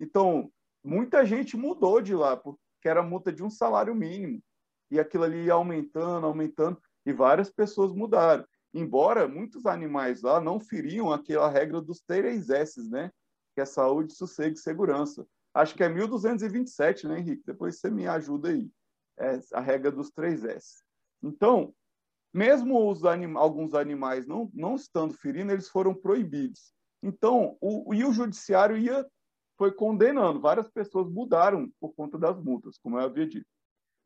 Então, 0.00 0.50
muita 0.82 1.24
gente 1.24 1.56
mudou 1.56 2.00
de 2.00 2.16
lá, 2.16 2.36
porque 2.36 2.58
era 2.84 3.00
multa 3.00 3.32
de 3.32 3.44
um 3.44 3.48
salário 3.48 3.94
mínimo. 3.94 4.42
E 4.90 4.98
aquilo 4.98 5.22
ali 5.22 5.44
ia 5.44 5.52
aumentando, 5.52 6.26
aumentando, 6.26 6.82
e 7.06 7.12
várias 7.12 7.48
pessoas 7.48 7.92
mudaram. 7.92 8.44
Embora 8.72 9.28
muitos 9.28 9.66
animais 9.66 10.20
lá 10.20 10.40
não 10.40 10.58
feriam 10.58 11.12
aquela 11.12 11.48
regra 11.48 11.80
dos 11.80 12.00
três 12.00 12.50
S, 12.50 12.90
né? 12.90 13.08
Que 13.54 13.60
é 13.60 13.64
saúde, 13.64 14.12
sossego 14.14 14.56
e 14.56 14.58
segurança. 14.58 15.24
Acho 15.54 15.76
que 15.76 15.84
é 15.84 15.88
1227, 15.88 17.06
né, 17.06 17.20
Henrique? 17.20 17.44
Depois 17.46 17.78
você 17.78 17.88
me 17.88 18.04
ajuda 18.08 18.48
aí. 18.48 18.68
É 19.16 19.38
a 19.52 19.60
regra 19.60 19.92
dos 19.92 20.10
três 20.10 20.42
S. 20.42 20.83
Então, 21.28 21.74
mesmo 22.32 22.90
os 22.90 23.02
alguns 23.04 23.74
animais 23.74 24.26
não, 24.26 24.50
não 24.52 24.74
estando 24.74 25.14
ferindo, 25.14 25.52
eles 25.52 25.68
foram 25.68 25.94
proibidos. 25.94 26.72
Então, 27.02 27.56
o, 27.60 27.94
e 27.94 28.04
o 28.04 28.12
judiciário 28.12 28.76
ia 28.76 29.06
foi 29.56 29.72
condenando. 29.72 30.40
Várias 30.40 30.68
pessoas 30.68 31.08
mudaram 31.08 31.70
por 31.80 31.94
conta 31.94 32.18
das 32.18 32.40
multas, 32.42 32.78
como 32.78 32.98
eu 32.98 33.04
havia 33.04 33.26
dito. 33.26 33.46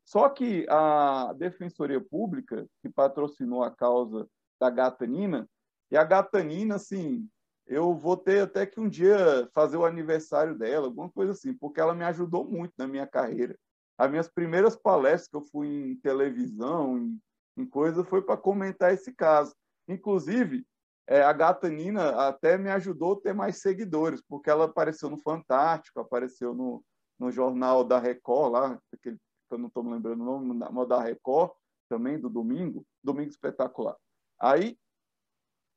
Só 0.05 0.27
que 0.29 0.65
a 0.69 1.33
Defensoria 1.33 2.01
Pública, 2.01 2.67
que 2.81 2.89
patrocinou 2.89 3.63
a 3.63 3.71
causa 3.71 4.27
da 4.59 4.69
gatanina, 4.69 5.47
e 5.91 5.97
a 5.97 6.03
gatanina, 6.03 6.75
assim, 6.75 7.27
eu 7.65 7.95
vou 7.95 8.17
ter 8.17 8.41
até 8.41 8.65
que 8.65 8.79
um 8.79 8.89
dia 8.89 9.47
fazer 9.53 9.77
o 9.77 9.85
aniversário 9.85 10.57
dela, 10.57 10.87
alguma 10.87 11.09
coisa 11.09 11.31
assim, 11.31 11.53
porque 11.53 11.79
ela 11.79 11.93
me 11.93 12.03
ajudou 12.03 12.43
muito 12.43 12.73
na 12.77 12.87
minha 12.87 13.05
carreira. 13.05 13.55
As 13.99 14.09
minhas 14.09 14.29
primeiras 14.29 14.77
palestras 14.77 15.27
que 15.27 15.35
eu 15.35 15.41
fui 15.41 15.67
em 15.67 15.95
televisão, 15.97 16.97
em, 16.97 17.21
em 17.57 17.65
coisa, 17.65 18.01
foi 18.05 18.21
para 18.21 18.37
comentar 18.37 18.93
esse 18.93 19.13
caso. 19.13 19.53
Inclusive, 19.89 20.65
é, 21.05 21.21
a 21.21 21.33
gata 21.33 21.67
Nina 21.67 22.27
até 22.29 22.57
me 22.57 22.69
ajudou 22.69 23.13
a 23.13 23.19
ter 23.19 23.33
mais 23.33 23.57
seguidores, 23.57 24.21
porque 24.25 24.49
ela 24.49 24.65
apareceu 24.65 25.09
no 25.09 25.17
Fantástico, 25.17 25.99
apareceu 25.99 26.53
no, 26.53 26.81
no 27.19 27.29
jornal 27.29 27.83
da 27.83 27.99
Record, 27.99 28.53
lá, 28.53 28.79
que 29.03 29.17
eu 29.51 29.57
não 29.57 29.67
estou 29.67 29.83
me 29.83 29.91
lembrando 29.91 30.21
o 30.21 30.25
nome, 30.25 30.65
mas 30.71 30.87
da 30.87 31.01
Record, 31.01 31.51
também, 31.89 32.17
do 32.17 32.29
domingo, 32.29 32.85
Domingo 33.03 33.31
Espetacular. 33.31 33.97
Aí, 34.39 34.79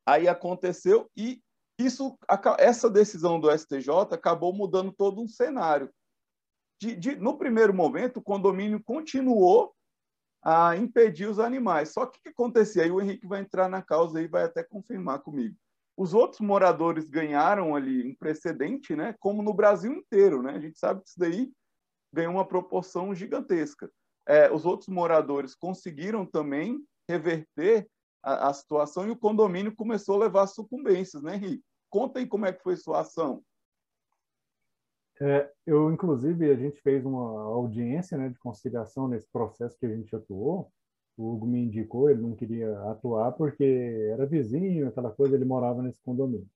aí 0.05 0.29
aconteceu 0.29 1.11
e 1.17 1.41
isso, 1.77 2.17
essa 2.57 2.89
decisão 2.89 3.37
do 3.37 3.51
STJ 3.51 3.89
acabou 4.11 4.53
mudando 4.53 4.93
todo 4.93 5.21
um 5.21 5.27
cenário. 5.27 5.91
De, 6.83 6.95
de, 6.97 7.15
no 7.15 7.37
primeiro 7.37 7.73
momento, 7.73 8.17
o 8.17 8.21
condomínio 8.21 8.83
continuou 8.83 9.73
a 10.43 10.75
impedir 10.75 11.29
os 11.29 11.39
animais. 11.39 11.93
Só 11.93 12.05
que 12.05 12.19
o 12.19 12.21
que 12.21 12.29
acontecia? 12.29 12.83
Aí 12.83 12.91
o 12.91 12.99
Henrique 12.99 13.25
vai 13.25 13.39
entrar 13.39 13.69
na 13.69 13.81
causa 13.81 14.21
e 14.21 14.27
vai 14.27 14.43
até 14.43 14.61
confirmar 14.61 15.19
comigo. 15.19 15.55
Os 15.95 16.13
outros 16.13 16.41
moradores 16.41 17.07
ganharam 17.07 17.73
ali 17.73 18.05
um 18.05 18.13
precedente, 18.13 18.97
né? 18.97 19.15
Como 19.17 19.41
no 19.41 19.53
Brasil 19.53 19.93
inteiro, 19.93 20.43
né? 20.43 20.51
A 20.51 20.59
gente 20.59 20.77
sabe 20.77 21.01
que 21.01 21.07
isso 21.07 21.17
daí 21.17 21.53
ganhou 22.11 22.33
uma 22.33 22.45
proporção 22.45 23.15
gigantesca. 23.15 23.89
É, 24.27 24.51
os 24.51 24.65
outros 24.65 24.89
moradores 24.89 25.55
conseguiram 25.55 26.25
também 26.25 26.85
reverter 27.07 27.87
a, 28.21 28.49
a, 28.49 28.53
situação 28.53 29.07
e 29.07 29.11
o 29.11 29.17
condomínio 29.17 29.73
começou 29.73 30.15
a 30.15 30.25
levar 30.25 30.47
sucumbências, 30.47 31.23
né, 31.23 31.35
Henrique? 31.35 31.63
Conta 31.89 32.19
aí 32.19 32.27
como 32.27 32.45
é 32.45 32.51
que 32.51 32.61
foi 32.61 32.75
sua 32.75 33.01
ação. 33.01 33.41
É, 35.21 35.49
eu, 35.65 35.91
inclusive, 35.91 36.49
a 36.49 36.55
gente 36.55 36.81
fez 36.81 37.05
uma 37.05 37.41
audiência 37.43 38.17
né, 38.17 38.29
de 38.29 38.39
conciliação 38.39 39.07
nesse 39.07 39.27
processo 39.31 39.77
que 39.77 39.85
a 39.85 39.95
gente 39.95 40.15
atuou. 40.15 40.71
O 41.15 41.33
Hugo 41.33 41.45
me 41.45 41.63
indicou, 41.63 42.09
ele 42.09 42.21
não 42.21 42.35
queria 42.35 42.77
atuar 42.89 43.31
porque 43.33 43.63
era 44.11 44.25
vizinho, 44.25 44.87
aquela 44.87 45.11
coisa, 45.11 45.35
ele 45.35 45.45
morava 45.45 45.81
nesse 45.81 46.01
condomínio. 46.01 46.47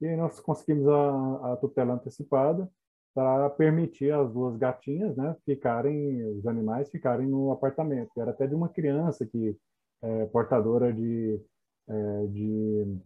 E 0.00 0.06
aí 0.06 0.16
nós 0.16 0.38
conseguimos 0.40 0.86
a, 0.86 1.52
a 1.52 1.56
tutela 1.56 1.94
antecipada 1.94 2.70
para 3.14 3.48
permitir 3.48 4.12
as 4.12 4.30
duas 4.32 4.56
gatinhas, 4.56 5.16
né, 5.16 5.36
ficarem, 5.44 6.24
os 6.36 6.46
animais 6.46 6.90
ficarem 6.90 7.26
no 7.26 7.52
apartamento. 7.52 8.10
Era 8.18 8.32
até 8.32 8.46
de 8.46 8.54
uma 8.54 8.68
criança 8.68 9.24
que 9.24 9.56
é 10.02 10.26
portadora 10.26 10.92
de, 10.92 11.40
é, 11.88 12.26
de, 12.26 12.98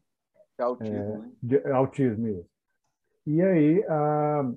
autismo, 0.58 0.96
é, 0.96 1.18
né? 1.18 1.32
de 1.42 1.68
autismo. 1.68 2.28
Isso. 2.28 2.50
E 3.26 3.42
aí 3.42 3.84
a, 3.84 4.52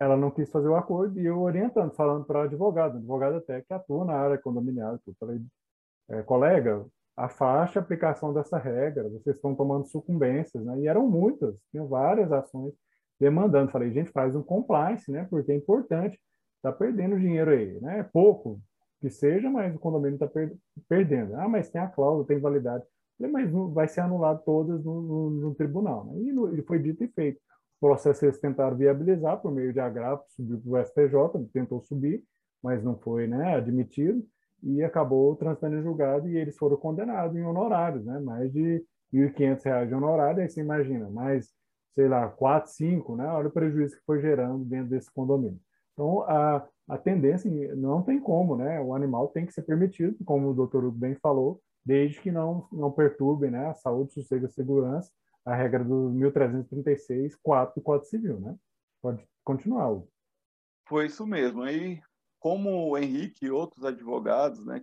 ela 0.00 0.16
não 0.16 0.30
quis 0.30 0.50
fazer 0.50 0.68
o 0.68 0.76
acordo 0.76 1.20
e 1.20 1.26
eu 1.26 1.40
orientando, 1.40 1.92
falando 1.92 2.24
para 2.24 2.40
o 2.40 2.42
advogado, 2.42 2.96
advogado 2.96 3.36
até 3.36 3.60
que 3.60 3.72
atua 3.72 4.06
na 4.06 4.14
área 4.14 4.38
condominial. 4.38 4.98
Eu 5.06 5.14
falei, 5.20 5.40
é, 6.08 6.22
colega, 6.22 6.86
afaste 7.14 7.78
a 7.78 7.82
aplicação 7.82 8.32
dessa 8.32 8.56
regra, 8.58 9.10
vocês 9.10 9.36
estão 9.36 9.54
tomando 9.54 9.86
sucumbências, 9.86 10.64
né? 10.64 10.80
E 10.80 10.88
eram 10.88 11.06
muitas, 11.06 11.54
tinham 11.70 11.86
várias 11.86 12.32
ações 12.32 12.72
demandando. 13.20 13.70
Falei, 13.70 13.92
gente, 13.92 14.10
faz 14.10 14.34
um 14.34 14.42
compliance, 14.42 15.10
né? 15.12 15.26
Porque 15.28 15.52
é 15.52 15.56
importante, 15.56 16.18
está 16.56 16.72
perdendo 16.72 17.20
dinheiro 17.20 17.50
aí, 17.50 17.78
né? 17.80 17.98
É 18.00 18.02
pouco 18.02 18.58
que 19.02 19.10
seja, 19.10 19.50
mas 19.50 19.74
o 19.74 19.78
condomínio 19.78 20.14
está 20.14 20.26
per 20.26 20.56
perdendo. 20.88 21.34
Ah, 21.36 21.48
mas 21.48 21.70
tem 21.70 21.80
a 21.80 21.88
cláusula, 21.88 22.26
tem 22.26 22.38
validade. 22.40 22.84
Falei, 23.18 23.32
mas 23.32 23.50
vai 23.74 23.86
ser 23.86 24.00
anulado 24.00 24.42
todas 24.44 24.82
no, 24.82 25.02
no, 25.02 25.30
no 25.30 25.54
tribunal. 25.54 26.06
Né? 26.06 26.22
E, 26.22 26.32
no, 26.32 26.54
e 26.56 26.62
foi 26.62 26.78
dito 26.78 27.04
e 27.04 27.08
feito 27.08 27.40
processo 27.80 28.24
eles 28.24 28.38
tentaram 28.38 28.76
viabilizar 28.76 29.40
por 29.40 29.50
meio 29.50 29.72
de 29.72 29.80
agravo, 29.80 30.22
subiu 30.28 30.60
para 30.60 30.82
o 30.82 30.84
STJ, 30.84 31.48
tentou 31.52 31.80
subir, 31.80 32.22
mas 32.62 32.84
não 32.84 32.96
foi 32.98 33.26
né, 33.26 33.56
admitido, 33.56 34.22
e 34.62 34.82
acabou 34.82 35.34
transitando 35.36 35.76
em 35.76 35.82
julgado 35.82 36.28
e 36.28 36.36
eles 36.36 36.56
foram 36.56 36.76
condenados 36.76 37.34
em 37.36 37.42
honorários, 37.42 38.04
né, 38.04 38.20
mais 38.20 38.52
de 38.52 38.84
R$ 39.12 39.32
1.500 39.32 39.88
de 39.88 39.94
honorário, 39.94 40.42
aí 40.42 40.48
você 40.48 40.60
imagina, 40.60 41.08
mais, 41.08 41.50
sei 41.94 42.06
lá, 42.06 42.28
4, 42.28 42.70
5, 42.70 43.16
né, 43.16 43.26
olha 43.26 43.48
o 43.48 43.52
prejuízo 43.52 43.96
que 43.96 44.04
foi 44.04 44.20
gerando 44.20 44.64
dentro 44.64 44.90
desse 44.90 45.10
condomínio. 45.10 45.58
Então, 45.94 46.22
a, 46.22 46.66
a 46.88 46.98
tendência, 46.98 47.50
não 47.74 48.02
tem 48.02 48.20
como, 48.20 48.56
né, 48.56 48.80
o 48.80 48.94
animal 48.94 49.28
tem 49.28 49.46
que 49.46 49.54
ser 49.54 49.62
permitido, 49.62 50.16
como 50.24 50.50
o 50.50 50.54
doutor 50.54 50.90
bem 50.90 51.14
falou, 51.14 51.60
desde 51.84 52.20
que 52.20 52.30
não, 52.30 52.68
não 52.70 52.92
perturbe 52.92 53.50
né, 53.50 53.68
a 53.68 53.74
saúde, 53.74 54.12
sossego 54.12 54.44
e 54.44 54.50
segurança, 54.50 55.10
a 55.44 55.54
regra 55.54 55.82
do 55.84 56.10
1336, 56.10 57.36
4 57.36 57.74
do 57.74 57.82
Código 57.82 58.06
Civil, 58.06 58.40
né? 58.40 58.56
Pode 59.02 59.26
continuar. 59.44 60.02
Foi 60.88 61.06
isso 61.06 61.26
mesmo. 61.26 61.62
Aí, 61.62 62.00
como 62.38 62.90
o 62.90 62.98
Henrique 62.98 63.46
e 63.46 63.50
outros 63.50 63.84
advogados, 63.84 64.64
né, 64.64 64.82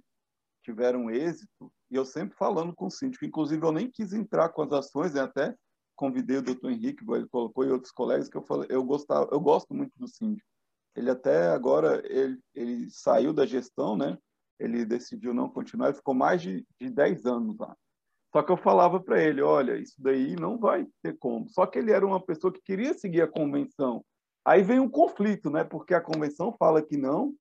tiveram 0.63 1.09
êxito, 1.09 1.71
e 1.89 1.95
eu 1.95 2.05
sempre 2.05 2.37
falando 2.37 2.73
com 2.75 2.87
o 2.87 2.91
síndico, 2.91 3.25
inclusive 3.25 3.65
eu 3.65 3.71
nem 3.71 3.89
quis 3.89 4.13
entrar 4.13 4.49
com 4.49 4.61
as 4.61 4.71
ações, 4.71 5.13
né, 5.13 5.21
até 5.21 5.55
convidei 5.95 6.37
o 6.37 6.41
doutor 6.41 6.71
Henrique, 6.71 7.03
ele 7.09 7.27
colocou 7.27 7.65
e 7.65 7.71
outros 7.71 7.91
colegas 7.91 8.29
que 8.29 8.37
eu 8.37 8.43
falei, 8.43 8.67
eu 8.69 8.83
gostava, 8.83 9.27
eu 9.31 9.39
gosto 9.39 9.73
muito 9.73 9.91
do 9.97 10.07
síndico. 10.07 10.47
Ele 10.95 11.09
até 11.09 11.47
agora 11.47 12.01
ele, 12.05 12.39
ele 12.53 12.89
saiu 12.89 13.33
da 13.33 13.45
gestão, 13.45 13.95
né? 13.95 14.17
Ele 14.59 14.85
decidiu 14.85 15.33
não 15.33 15.49
continuar, 15.49 15.87
ele 15.87 15.97
ficou 15.97 16.13
mais 16.13 16.41
de, 16.41 16.65
de 16.79 16.89
10 16.89 17.25
anos 17.25 17.57
lá. 17.57 17.75
Só 18.31 18.43
que 18.43 18.51
eu 18.51 18.57
falava 18.57 18.99
para 18.99 19.21
ele, 19.21 19.41
olha, 19.41 19.77
isso 19.77 19.95
daí 19.99 20.35
não 20.35 20.57
vai 20.57 20.85
ter 21.01 21.17
como. 21.17 21.49
Só 21.49 21.65
que 21.65 21.79
ele 21.79 21.91
era 21.91 22.05
uma 22.05 22.19
pessoa 22.19 22.51
que 22.51 22.61
queria 22.61 22.93
seguir 22.93 23.21
a 23.21 23.27
convenção. 23.27 24.03
Aí 24.45 24.63
vem 24.63 24.79
um 24.79 24.89
conflito, 24.89 25.49
né? 25.49 25.63
Porque 25.63 25.93
a 25.93 26.01
convenção 26.01 26.55
fala 26.57 26.81
que 26.81 26.97
não, 26.97 27.33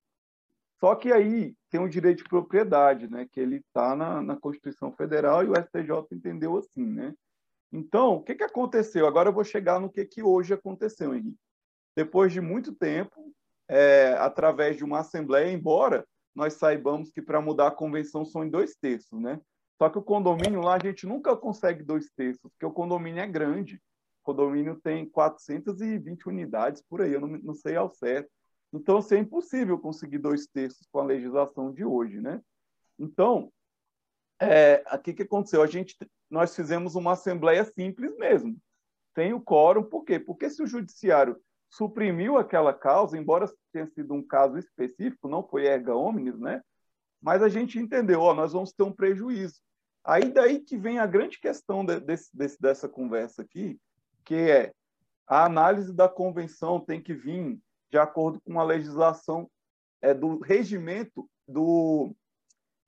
só 0.79 0.95
que 0.95 1.13
aí 1.13 1.55
tem 1.71 1.81
o 1.81 1.89
direito 1.89 2.19
de 2.19 2.29
propriedade, 2.29 3.09
né? 3.11 3.27
Que 3.31 3.41
ele 3.41 3.57
está 3.57 3.97
na, 3.97 4.23
na 4.23 4.37
Constituição 4.37 4.93
Federal 4.93 5.43
e 5.43 5.49
o 5.49 5.55
STJ 5.55 6.07
entendeu 6.13 6.57
assim, 6.57 6.85
né? 6.85 7.15
Então, 7.73 8.15
o 8.15 8.23
que, 8.23 8.35
que 8.35 8.45
aconteceu? 8.45 9.07
Agora 9.07 9.29
eu 9.29 9.33
vou 9.33 9.45
chegar 9.45 9.81
no 9.81 9.91
que, 9.91 10.05
que 10.05 10.23
hoje 10.23 10.55
aconteceu, 10.55 11.15
Henrique. 11.15 11.39
Depois 11.97 12.33
de 12.33 12.41
muito 12.41 12.75
tempo, 12.75 13.33
é, 13.69 14.15
através 14.19 14.77
de 14.77 14.85
uma 14.85 15.01
assembleia, 15.01 15.51
embora 15.51 16.07
nós 16.35 16.55
saibamos 16.55 17.11
que 17.11 17.23
para 17.23 17.41
mudar 17.41 17.69
a 17.69 17.75
convenção 17.75 18.25
são 18.25 18.45
em 18.45 18.51
dois 18.51 18.77
terços, 18.77 19.19
né? 19.21 19.41
Só 19.79 19.91
que 19.91 19.99
o 19.99 20.03
condomínio 20.03 20.61
lá 20.61 20.77
a 20.77 20.79
gente 20.79 21.07
nunca 21.07 21.37
consegue 21.37 21.83
dois 21.83 22.11
terços, 22.11 22.51
porque 22.51 22.65
o 22.65 22.73
condomínio 22.73 23.21
é 23.21 23.27
grande. 23.27 23.81
condomínio 24.23 24.81
tem 24.81 25.09
420 25.09 26.29
unidades 26.29 26.83
por 26.83 27.03
aí, 27.03 27.13
eu 27.13 27.21
não, 27.21 27.29
não 27.29 27.55
sei 27.55 27.77
ao 27.77 27.91
certo. 27.91 28.31
Então, 28.73 28.99
assim, 28.99 29.17
é 29.17 29.19
impossível 29.19 29.79
conseguir 29.79 30.19
dois 30.19 30.47
terços 30.47 30.87
com 30.91 31.01
a 31.01 31.05
legislação 31.05 31.73
de 31.73 31.85
hoje, 31.85 32.21
né? 32.21 32.41
Então, 32.99 33.53
é, 34.41 34.83
aqui 34.87 35.15
que 35.15 35.23
aconteceu? 35.23 35.63
A 35.63 35.67
gente, 35.67 35.97
nós 36.31 36.55
fizemos 36.55 36.95
uma 36.95 37.13
assembleia 37.13 37.65
simples 37.65 38.17
mesmo, 38.17 38.57
sem 39.15 39.33
o 39.33 39.41
quórum, 39.41 39.83
por 39.83 40.05
quê? 40.05 40.19
Porque 40.19 40.51
se 40.51 40.63
o 40.63 40.67
judiciário 40.67 41.41
suprimiu 41.71 42.37
aquela 42.37 42.73
causa, 42.73 43.17
embora 43.19 43.51
tenha 43.73 43.87
sido 43.87 44.15
um 44.15 44.23
caso 44.23 44.59
específico, 44.59 45.29
não 45.29 45.47
foi 45.47 45.67
erga 45.67 45.95
omnes, 45.95 46.39
né? 46.39 46.63
Mas 47.27 47.43
a 47.43 47.49
gente 47.49 47.77
entendeu, 47.77 48.21
ó, 48.21 48.33
nós 48.33 48.53
vamos 48.53 48.73
ter 48.73 48.85
um 48.85 48.93
prejuízo. 48.93 49.61
Aí 50.05 50.31
daí 50.31 50.61
que 50.61 50.79
vem 50.79 51.01
a 51.01 51.07
grande 51.07 51.41
questão 51.41 51.85
de, 51.85 51.99
desse, 51.99 52.31
desse, 52.33 52.57
dessa 52.61 52.89
conversa 52.89 53.43
aqui, 53.43 53.81
que 54.25 54.37
é 54.37 54.73
a 55.27 55.45
análise 55.45 55.93
da 55.93 56.09
convenção 56.09 56.79
tem 56.79 57.03
que 57.03 57.13
vir 57.13 57.59
de 57.91 57.99
acordo 57.99 58.41
com 58.43 58.61
a 58.61 58.63
legislação 58.63 59.51
é, 60.01 60.15
do 60.15 60.39
regimento 60.39 61.29
do 61.49 62.15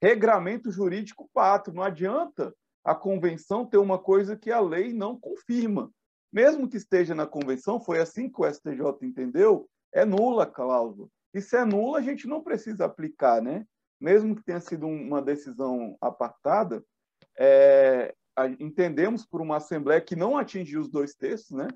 regramento 0.00 0.70
jurídico 0.70 1.28
pátrio. 1.34 1.74
Não 1.74 1.82
adianta 1.82 2.54
a 2.84 2.94
convenção 2.94 3.66
ter 3.66 3.78
uma 3.78 3.98
coisa 3.98 4.36
que 4.36 4.52
a 4.52 4.60
lei 4.60 4.92
não 4.92 5.18
confirma. 5.18 5.90
Mesmo 6.32 6.68
que 6.68 6.76
esteja 6.76 7.12
na 7.12 7.26
convenção, 7.26 7.80
foi 7.80 7.98
assim 7.98 8.30
que 8.30 8.40
o 8.40 8.48
STJ 8.48 9.02
entendeu, 9.02 9.68
é 9.92 10.04
nula 10.04 10.44
a 10.44 10.46
cláusula. 10.46 11.08
E 11.34 11.40
se 11.40 11.56
é 11.56 11.64
nula, 11.64 11.98
a 11.98 12.02
gente 12.02 12.28
não 12.28 12.40
precisa 12.40 12.84
aplicar, 12.84 13.42
né? 13.42 13.66
Mesmo 14.00 14.36
que 14.36 14.42
tenha 14.42 14.60
sido 14.60 14.86
uma 14.86 15.20
decisão 15.20 15.96
apartada, 16.00 16.84
é, 17.38 18.14
entendemos 18.60 19.26
por 19.26 19.40
uma 19.40 19.56
Assembleia 19.56 20.00
que 20.00 20.14
não 20.14 20.36
atingiu 20.36 20.80
os 20.80 20.88
dois 20.88 21.14
terços, 21.14 21.50
né? 21.50 21.68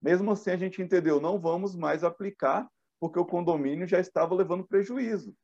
Mesmo 0.00 0.30
assim, 0.30 0.50
a 0.50 0.56
gente 0.56 0.82
entendeu, 0.82 1.20
não 1.20 1.40
vamos 1.40 1.74
mais 1.74 2.04
aplicar, 2.04 2.68
porque 3.00 3.18
o 3.18 3.24
condomínio 3.24 3.86
já 3.86 3.98
estava 3.98 4.34
levando 4.34 4.66
prejuízo. 4.66 5.34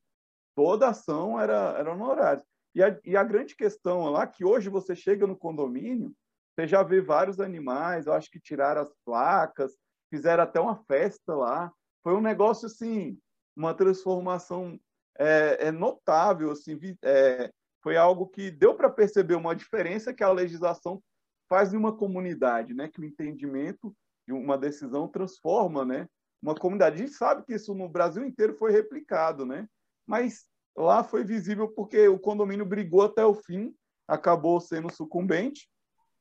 Toda 0.55 0.89
ação 0.89 1.41
era, 1.41 1.75
era 1.79 1.93
honorária. 1.93 2.45
E 2.75 2.83
a, 2.83 3.01
e 3.05 3.17
a 3.17 3.25
grande 3.25 3.57
questão 3.57 4.09
lá, 4.11 4.27
que 4.27 4.45
hoje 4.45 4.69
você 4.69 4.95
chega 4.95 5.27
no 5.27 5.37
condomínio, 5.37 6.15
você 6.55 6.67
já 6.67 6.83
vê 6.83 7.01
vários 7.01 7.41
animais, 7.41 8.07
eu 8.07 8.13
acho 8.13 8.31
que 8.31 8.39
tiraram 8.39 8.83
as 8.83 8.93
placas, 9.05 9.77
fizeram 10.11 10.43
até 10.43 10.61
uma 10.61 10.77
festa 10.85 11.35
lá. 11.35 11.73
Foi 12.03 12.15
um 12.15 12.21
negócio, 12.21 12.67
assim, 12.67 13.19
uma 13.57 13.75
transformação 13.75 14.79
é, 15.21 15.67
é 15.67 15.71
notável, 15.71 16.51
assim, 16.51 16.79
é, 17.05 17.53
foi 17.83 17.97
algo 17.97 18.27
que 18.27 18.51
deu 18.51 18.75
para 18.75 18.89
perceber 18.89 19.35
uma 19.35 19.55
diferença 19.55 20.15
que 20.15 20.25
a 20.25 20.33
legislação 20.33 21.03
faz 21.47 21.75
em 21.75 21.77
uma 21.77 21.95
comunidade, 21.95 22.73
né? 22.73 22.89
Que 22.89 23.01
o 23.01 23.05
entendimento 23.05 23.95
de 24.27 24.33
uma 24.33 24.57
decisão 24.57 25.07
transforma, 25.07 25.85
né? 25.85 26.09
Uma 26.41 26.55
comunidade. 26.55 26.97
A 26.97 26.99
gente 26.99 27.13
sabe 27.13 27.45
que 27.45 27.55
isso 27.55 27.75
no 27.75 27.89
Brasil 27.89 28.25
inteiro 28.25 28.55
foi 28.55 28.73
replicado, 28.73 29.45
né? 29.45 29.69
Mas 30.07 30.47
lá 30.75 31.05
foi 31.05 31.23
visível 31.23 31.69
porque 31.69 32.09
o 32.09 32.19
condomínio 32.19 32.65
brigou 32.65 33.03
até 33.03 33.25
o 33.25 33.35
fim, 33.35 33.75
acabou 34.09 34.59
sendo 34.59 34.91
sucumbente. 34.91 35.69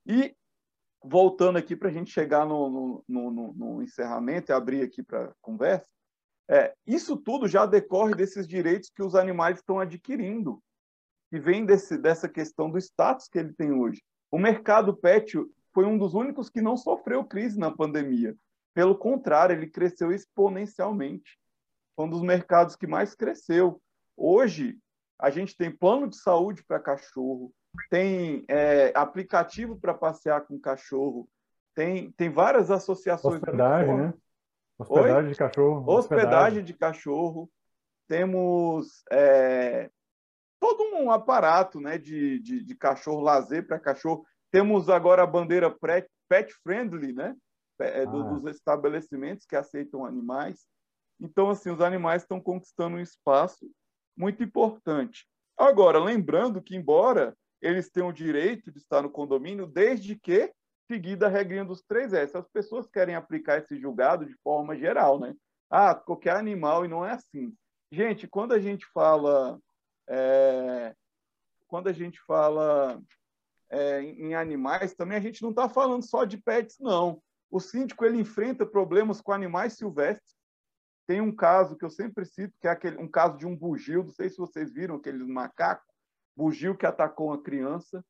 E 0.06 0.36
voltando 1.04 1.58
aqui 1.58 1.76
para 1.76 1.90
a 1.90 1.92
gente 1.92 2.12
chegar 2.12 2.46
no, 2.46 3.04
no, 3.08 3.32
no, 3.32 3.54
no, 3.54 3.84
encerramento 3.84 4.52
e 4.52 4.54
abrir 4.54 4.82
aqui 4.82 5.02
para 5.02 5.34
conversa, 5.42 5.88
é, 6.50 6.74
isso 6.88 7.16
tudo 7.16 7.48
já 7.48 7.66
decorre 7.66 8.16
desses 8.16 8.48
direitos 8.48 8.90
que 8.90 9.04
os 9.04 9.14
animais 9.14 9.60
estão 9.60 9.80
adquirindo 9.80 10.62
que 11.30 11.40
vem 11.40 11.64
desse, 11.64 11.98
dessa 11.98 12.28
questão 12.28 12.70
do 12.72 12.78
status 12.80 13.28
que 13.28 13.38
ele 13.38 13.54
tem 13.54 13.72
hoje. 13.72 14.02
O 14.32 14.40
mercado 14.40 14.96
pet 14.96 15.38
foi 15.72 15.86
um 15.86 15.98
dos 15.98 16.16
únicos 16.16 16.50
que 16.50 16.62
não 16.62 16.76
sofreu 16.76 17.24
crise 17.24 17.60
na 17.60 17.72
pandemia. 17.72 18.36
Pelo 18.74 18.96
contrário, 18.96 19.56
ele 19.56 19.68
cresceu 19.68 20.12
exponencialmente. 20.12 21.38
Foi 21.96 22.06
um 22.06 22.10
dos 22.10 22.24
mercados 22.24 22.76
que 22.76 22.88
mais 22.88 23.14
cresceu. 23.14 23.80
Hoje, 24.18 24.78
a 25.20 25.30
gente 25.30 25.56
tem 25.56 25.70
plano 25.70 26.08
de 26.08 26.18
saúde 26.18 26.64
para 26.64 26.80
cachorro, 26.80 27.54
tem 27.90 28.44
é, 28.48 28.92
aplicativo 28.96 29.78
para 29.80 29.94
passear 29.94 30.42
com 30.42 30.60
cachorro, 30.60 31.30
tem, 31.76 32.12
tem 32.14 32.30
várias 32.30 32.72
associações. 32.72 33.36
Hospedagem, 33.36 33.98
né? 33.98 34.14
Hospedagem 34.80 35.26
Oi? 35.26 35.32
de 35.32 35.38
cachorro. 35.38 35.92
Hospedagem, 35.92 35.98
hospedagem 35.98 36.64
de 36.64 36.74
cachorro. 36.74 37.52
Temos 38.08 39.04
é, 39.12 39.92
todo 40.60 40.96
um 40.96 41.12
aparato 41.12 41.82
né, 41.82 41.98
de, 41.98 42.40
de, 42.40 42.64
de 42.64 42.76
cachorro, 42.76 43.22
lazer 43.22 43.68
para 43.68 43.80
cachorro. 43.80 44.26
Temos 44.50 44.90
agora 44.90 45.24
a 45.24 45.28
bandeira 45.28 45.70
pet 46.28 46.54
friendly, 46.64 47.14
né? 47.14 47.36
É, 47.82 48.06
do, 48.06 48.22
ah. 48.22 48.24
dos 48.24 48.46
estabelecimentos 48.46 49.46
que 49.46 49.56
aceitam 49.56 50.06
animais. 50.06 50.66
Então, 51.20 51.50
assim, 51.50 51.70
os 51.70 51.82
animais 51.82 52.24
estão 52.24 52.40
conquistando 52.40 52.98
um 52.98 53.02
espaço 53.02 53.70
muito 54.18 54.44
importante. 54.44 55.26
Agora, 55.58 56.00
lembrando 56.00 56.62
que, 56.62 56.76
embora 56.76 57.38
eles 57.62 57.90
tenham 57.90 58.10
o 58.10 58.14
direito 58.14 58.72
de 58.72 58.80
estar 58.80 59.02
no 59.02 59.10
condomínio, 59.10 59.68
desde 59.68 60.18
que 60.18 60.52
seguida 60.90 61.28
a 61.28 61.30
regrinha 61.30 61.64
dos 61.64 61.82
três 61.82 62.14
S. 62.14 62.36
As 62.36 62.48
pessoas 62.48 62.90
querem 62.90 63.16
aplicar 63.16 63.60
esse 63.60 63.80
julgado 63.80 64.26
de 64.26 64.34
forma 64.44 64.76
geral, 64.76 65.20
né? 65.20 65.36
Ah, 65.70 65.94
qualquer 65.94 66.36
animal, 66.36 66.84
e 66.84 66.88
não 66.88 67.06
é 67.06 67.12
assim. 67.12 67.56
Gente, 67.92 68.28
quando 68.28 68.54
a 68.54 68.60
gente 68.60 68.86
fala 68.92 69.60
é, 70.10 70.96
quando 71.68 71.88
a 71.88 71.94
gente 71.94 72.20
fala 72.22 73.00
é, 73.70 74.02
em 74.02 74.34
animais, 74.34 74.96
também 74.96 75.16
a 75.16 75.22
gente 75.22 75.44
não 75.44 75.52
está 75.52 75.70
falando 75.70 76.04
só 76.04 76.26
de 76.26 76.38
pets, 76.38 76.80
não. 76.80 77.22
O 77.52 77.60
síndico 77.60 78.04
ele 78.04 78.20
enfrenta 78.20 78.66
problemas 78.66 79.22
com 79.22 79.32
animais 79.32 79.74
silvestres. 79.74 80.36
Tem 81.08 81.22
um 81.22 81.36
caso 81.36 81.78
que 81.78 81.86
eu 81.86 81.90
sempre 81.90 82.26
cito, 82.26 82.54
que 82.60 82.68
é 82.68 82.72
aquele, 82.72 82.98
um 82.98 83.08
caso 83.08 83.38
de 83.38 83.46
um 83.46 83.56
bugio, 83.56 84.04
não 84.04 84.12
sei 84.12 84.30
se 84.30 84.38
vocês 84.38 84.74
viram 84.74 84.96
aquele 84.96 85.24
macaco, 85.24 85.86
bugio 86.36 86.78
que 86.78 86.86
atacou 86.86 87.28
uma 87.28 87.42
criança, 87.42 88.04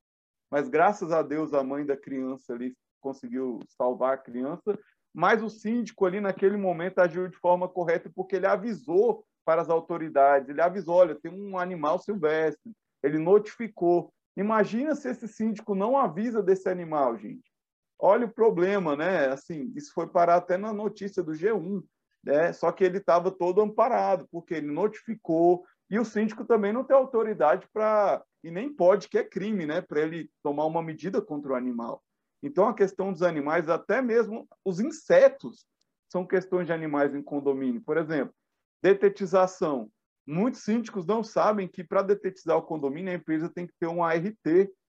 mas 0.49 0.69
graças 0.69 1.11
a 1.11 1.21
Deus 1.21 1.53
a 1.53 1.63
mãe 1.63 1.85
da 1.85 1.97
criança 1.97 2.53
ali 2.53 2.75
conseguiu 3.01 3.59
salvar 3.67 4.13
a 4.13 4.17
criança, 4.17 4.77
mas 5.13 5.41
o 5.41 5.49
síndico 5.49 6.05
ali 6.05 6.19
naquele 6.19 6.57
momento 6.57 6.99
agiu 6.99 7.27
de 7.27 7.37
forma 7.37 7.67
correta 7.67 8.11
porque 8.13 8.35
ele 8.35 8.45
avisou 8.45 9.23
para 9.45 9.61
as 9.61 9.69
autoridades, 9.69 10.49
ele 10.49 10.61
avisou, 10.61 10.95
olha, 10.95 11.15
tem 11.15 11.31
um 11.31 11.57
animal 11.57 11.97
silvestre, 11.97 12.71
ele 13.01 13.17
notificou. 13.17 14.13
Imagina 14.37 14.93
se 14.93 15.09
esse 15.09 15.27
síndico 15.27 15.73
não 15.73 15.97
avisa 15.97 16.43
desse 16.43 16.69
animal, 16.69 17.17
gente. 17.17 17.49
Olha 17.97 18.25
o 18.25 18.31
problema, 18.31 18.95
né? 18.95 19.27
Assim, 19.27 19.73
isso 19.75 19.91
foi 19.93 20.07
parar 20.07 20.35
até 20.35 20.55
na 20.55 20.71
notícia 20.71 21.23
do 21.23 21.31
G1, 21.31 21.83
né? 22.23 22.53
Só 22.53 22.71
que 22.71 22.83
ele 22.83 22.99
estava 22.99 23.31
todo 23.31 23.61
amparado, 23.61 24.27
porque 24.31 24.53
ele 24.53 24.71
notificou, 24.71 25.65
e 25.89 25.99
o 25.99 26.05
síndico 26.05 26.45
também 26.45 26.71
não 26.71 26.83
tem 26.83 26.95
autoridade 26.95 27.67
para, 27.73 28.23
e 28.43 28.51
nem 28.51 28.73
pode, 28.73 29.09
que 29.09 29.17
é 29.17 29.23
crime, 29.23 29.65
né? 29.65 29.81
Para 29.81 30.01
ele 30.01 30.29
tomar 30.41 30.65
uma 30.65 30.81
medida 30.81 31.21
contra 31.21 31.53
o 31.53 31.55
animal. 31.55 32.03
Então, 32.41 32.67
a 32.67 32.73
questão 32.73 33.11
dos 33.11 33.21
animais, 33.21 33.67
até 33.69 34.01
mesmo 34.01 34.47
os 34.63 34.79
insetos, 34.79 35.65
são 36.11 36.25
questões 36.25 36.65
de 36.65 36.73
animais 36.73 37.13
em 37.13 37.21
condomínio. 37.21 37.81
Por 37.81 37.97
exemplo, 37.97 38.33
Detetização. 38.81 39.91
Muitos 40.25 40.63
síndicos 40.63 41.05
não 41.05 41.23
sabem 41.23 41.67
que 41.67 41.83
para 41.83 42.01
detetizar 42.01 42.57
o 42.57 42.61
condomínio, 42.61 43.11
a 43.11 43.15
empresa 43.15 43.49
tem 43.49 43.67
que 43.67 43.73
ter 43.79 43.87
um 43.87 44.03
ART, 44.03 44.35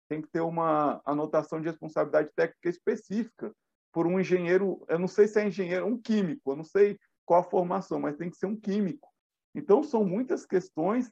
tem 0.10 0.22
que 0.22 0.28
ter 0.28 0.42
uma 0.42 1.02
anotação 1.06 1.62
de 1.62 1.68
responsabilidade 1.68 2.30
técnica 2.36 2.68
específica 2.68 3.54
por 3.94 4.06
um 4.06 4.20
engenheiro, 4.20 4.84
eu 4.88 5.00
não 5.00 5.08
sei 5.08 5.28
se 5.28 5.40
é 5.40 5.48
engenheiro, 5.48 5.86
um 5.86 6.00
químico, 6.00 6.52
eu 6.52 6.56
não 6.56 6.64
sei 6.64 7.00
qual 7.26 7.42
a 7.42 7.50
formação, 7.50 8.00
mas 8.00 8.18
tem 8.18 8.30
que 8.30 8.38
ser 8.38 8.48
um 8.48 8.56
químico. 8.56 9.08
Então, 9.56 9.84
são 9.84 10.04
muitas 10.04 10.46
questões. 10.46 11.12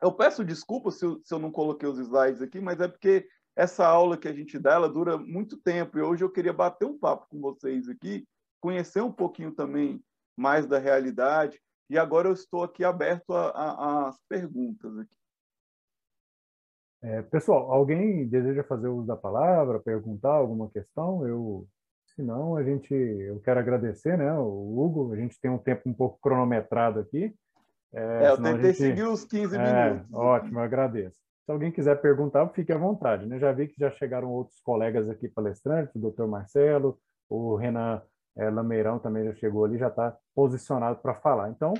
Eu 0.00 0.12
peço 0.12 0.44
desculpa 0.44 0.90
se 0.90 1.04
eu, 1.04 1.20
se 1.24 1.34
eu 1.34 1.38
não 1.38 1.50
coloquei 1.50 1.88
os 1.88 1.98
slides 1.98 2.40
aqui, 2.40 2.60
mas 2.60 2.80
é 2.80 2.86
porque 2.86 3.28
essa 3.56 3.86
aula 3.86 4.16
que 4.16 4.28
a 4.28 4.32
gente 4.32 4.58
dá, 4.58 4.74
ela 4.74 4.88
dura 4.88 5.18
muito 5.18 5.56
tempo, 5.56 5.98
e 5.98 6.02
hoje 6.02 6.22
eu 6.22 6.30
queria 6.30 6.52
bater 6.52 6.84
um 6.84 6.96
papo 6.96 7.26
com 7.28 7.40
vocês 7.40 7.88
aqui, 7.88 8.24
conhecer 8.60 9.02
um 9.02 9.12
pouquinho 9.12 9.52
também 9.52 10.00
mais 10.36 10.66
da 10.66 10.78
realidade, 10.78 11.60
e 11.90 11.98
agora 11.98 12.28
eu 12.28 12.32
estou 12.32 12.62
aqui 12.62 12.84
aberto 12.84 13.32
às 13.32 14.16
perguntas. 14.28 14.96
Aqui. 14.98 15.18
É, 17.02 17.22
pessoal, 17.22 17.72
alguém 17.72 18.28
deseja 18.28 18.62
fazer 18.62 18.88
uso 18.88 19.06
da 19.06 19.16
palavra, 19.16 19.80
perguntar 19.80 20.32
alguma 20.32 20.70
questão? 20.70 21.26
Eu, 21.26 21.66
se 22.06 22.22
não, 22.22 22.56
a 22.56 22.62
gente, 22.62 22.92
eu 22.92 23.40
quero 23.40 23.58
agradecer, 23.58 24.18
né, 24.18 24.32
o 24.34 24.78
Hugo. 24.78 25.12
A 25.12 25.16
gente 25.16 25.40
tem 25.40 25.50
um 25.50 25.58
tempo 25.58 25.88
um 25.88 25.94
pouco 25.94 26.18
cronometrado 26.20 27.00
aqui. 27.00 27.34
É, 27.92 28.24
é 28.24 28.30
eu 28.30 28.36
tentei 28.36 28.72
gente... 28.72 28.76
seguir 28.76 29.02
os 29.04 29.24
15 29.24 29.56
é, 29.56 29.90
minutos. 29.90 30.14
Ótimo, 30.14 30.58
eu 30.58 30.62
agradeço. 30.62 31.16
Se 31.44 31.52
alguém 31.52 31.72
quiser 31.72 32.00
perguntar, 32.00 32.46
fique 32.50 32.72
à 32.72 32.78
vontade. 32.78 33.26
Né? 33.26 33.38
Já 33.38 33.52
vi 33.52 33.68
que 33.68 33.78
já 33.78 33.90
chegaram 33.90 34.30
outros 34.30 34.60
colegas 34.60 35.08
aqui 35.08 35.28
palestrantes, 35.28 35.94
o 35.94 35.98
doutor 35.98 36.28
Marcelo, 36.28 36.98
o 37.28 37.56
Renan 37.56 38.02
é, 38.36 38.50
Lameirão 38.50 38.98
também 38.98 39.24
já 39.24 39.34
chegou 39.34 39.64
ali, 39.64 39.78
já 39.78 39.88
está 39.88 40.16
posicionado 40.34 40.98
para 41.00 41.14
falar. 41.14 41.50
Então, 41.50 41.72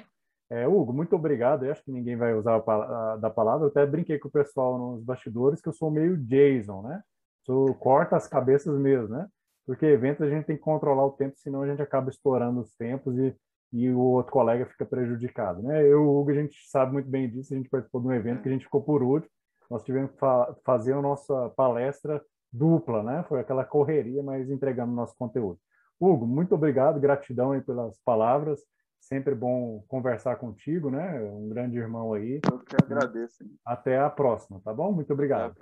é, 0.51 0.66
Hugo, 0.66 0.92
muito 0.92 1.14
obrigado. 1.14 1.64
Eu 1.64 1.73
acho 1.73 1.85
que 1.85 1.92
ninguém 1.92 2.16
vai 2.16 2.35
usar 2.35 2.62
a, 2.66 3.12
a, 3.12 3.16
da 3.16 3.29
palavra. 3.29 3.66
Eu 3.66 3.71
até 3.71 3.85
brinquei 3.85 4.18
com 4.18 4.29
o 4.29 4.33
pessoal 4.33 4.79
nos 4.79 5.05
bastidores 5.05 5.61
que 5.61 5.68
eu 5.68 5.73
sou 5.75 5.90
meio 5.90 6.16
Jason, 6.16 6.83
né? 6.83 7.03
Sou, 7.44 7.75
corta 7.75 8.16
as 8.16 8.27
cabeças 8.27 8.79
mesmo, 8.79 9.09
né? 9.09 9.27
porque 9.68 9.85
eventos 9.85 10.23
a 10.23 10.31
gente 10.31 10.47
tem 10.47 10.57
que 10.57 10.62
controlar 10.62 11.05
o 11.05 11.12
tempo, 11.12 11.37
senão 11.37 11.61
a 11.61 11.66
gente 11.66 11.83
acaba 11.83 12.09
estourando 12.09 12.59
os 12.61 12.75
tempos 12.75 13.18
e, 13.18 13.37
e 13.72 13.90
o 13.90 13.98
outro 13.98 14.33
colega 14.33 14.66
fica 14.66 14.87
prejudicado. 14.87 15.62
Né? 15.62 15.87
Eu 15.87 16.02
o 16.02 16.20
Hugo, 16.20 16.31
a 16.31 16.35
gente 16.35 16.57
sabe 16.68 16.92
muito 16.92 17.09
bem 17.09 17.28
disso, 17.31 17.52
a 17.52 17.57
gente 17.57 17.68
participou 17.68 18.00
de 18.00 18.09
um 18.09 18.12
evento 18.12 18.42
que 18.42 18.48
a 18.48 18.52
gente 18.52 18.64
ficou 18.64 18.83
por 18.83 19.02
último, 19.02 19.31
nós 19.70 19.85
tivemos 19.85 20.11
que 20.12 20.18
fa 20.18 20.54
fazer 20.64 20.94
a 20.94 21.02
nossa 21.02 21.50
palestra 21.50 22.22
dupla, 22.50 23.02
né? 23.02 23.24
Foi 23.28 23.40
aquela 23.40 23.64
correria, 23.64 24.22
mas 24.22 24.50
entregando 24.50 24.92
nosso 24.92 25.14
conteúdo. 25.16 25.59
Hugo, 26.00 26.26
muito 26.26 26.54
obrigado, 26.54 27.00
gratidão 27.00 27.52
aí 27.52 27.61
pelas 27.61 27.98
palavras. 28.04 28.61
Sempre 29.00 29.35
bom 29.35 29.85
conversar 29.87 30.37
contigo, 30.37 30.90
né? 30.90 31.20
Um 31.20 31.48
grande 31.48 31.78
irmão 31.78 32.14
aí. 32.14 32.40
Eu 32.50 32.59
que 32.61 32.76
agradeço. 32.83 33.42
Hein? 33.42 33.50
Até 33.64 33.98
a 33.98 34.11
próxima, 34.11 34.61
tá 34.64 34.72
bom? 34.72 34.90
Muito 34.92 35.12
obrigado. 35.12 35.54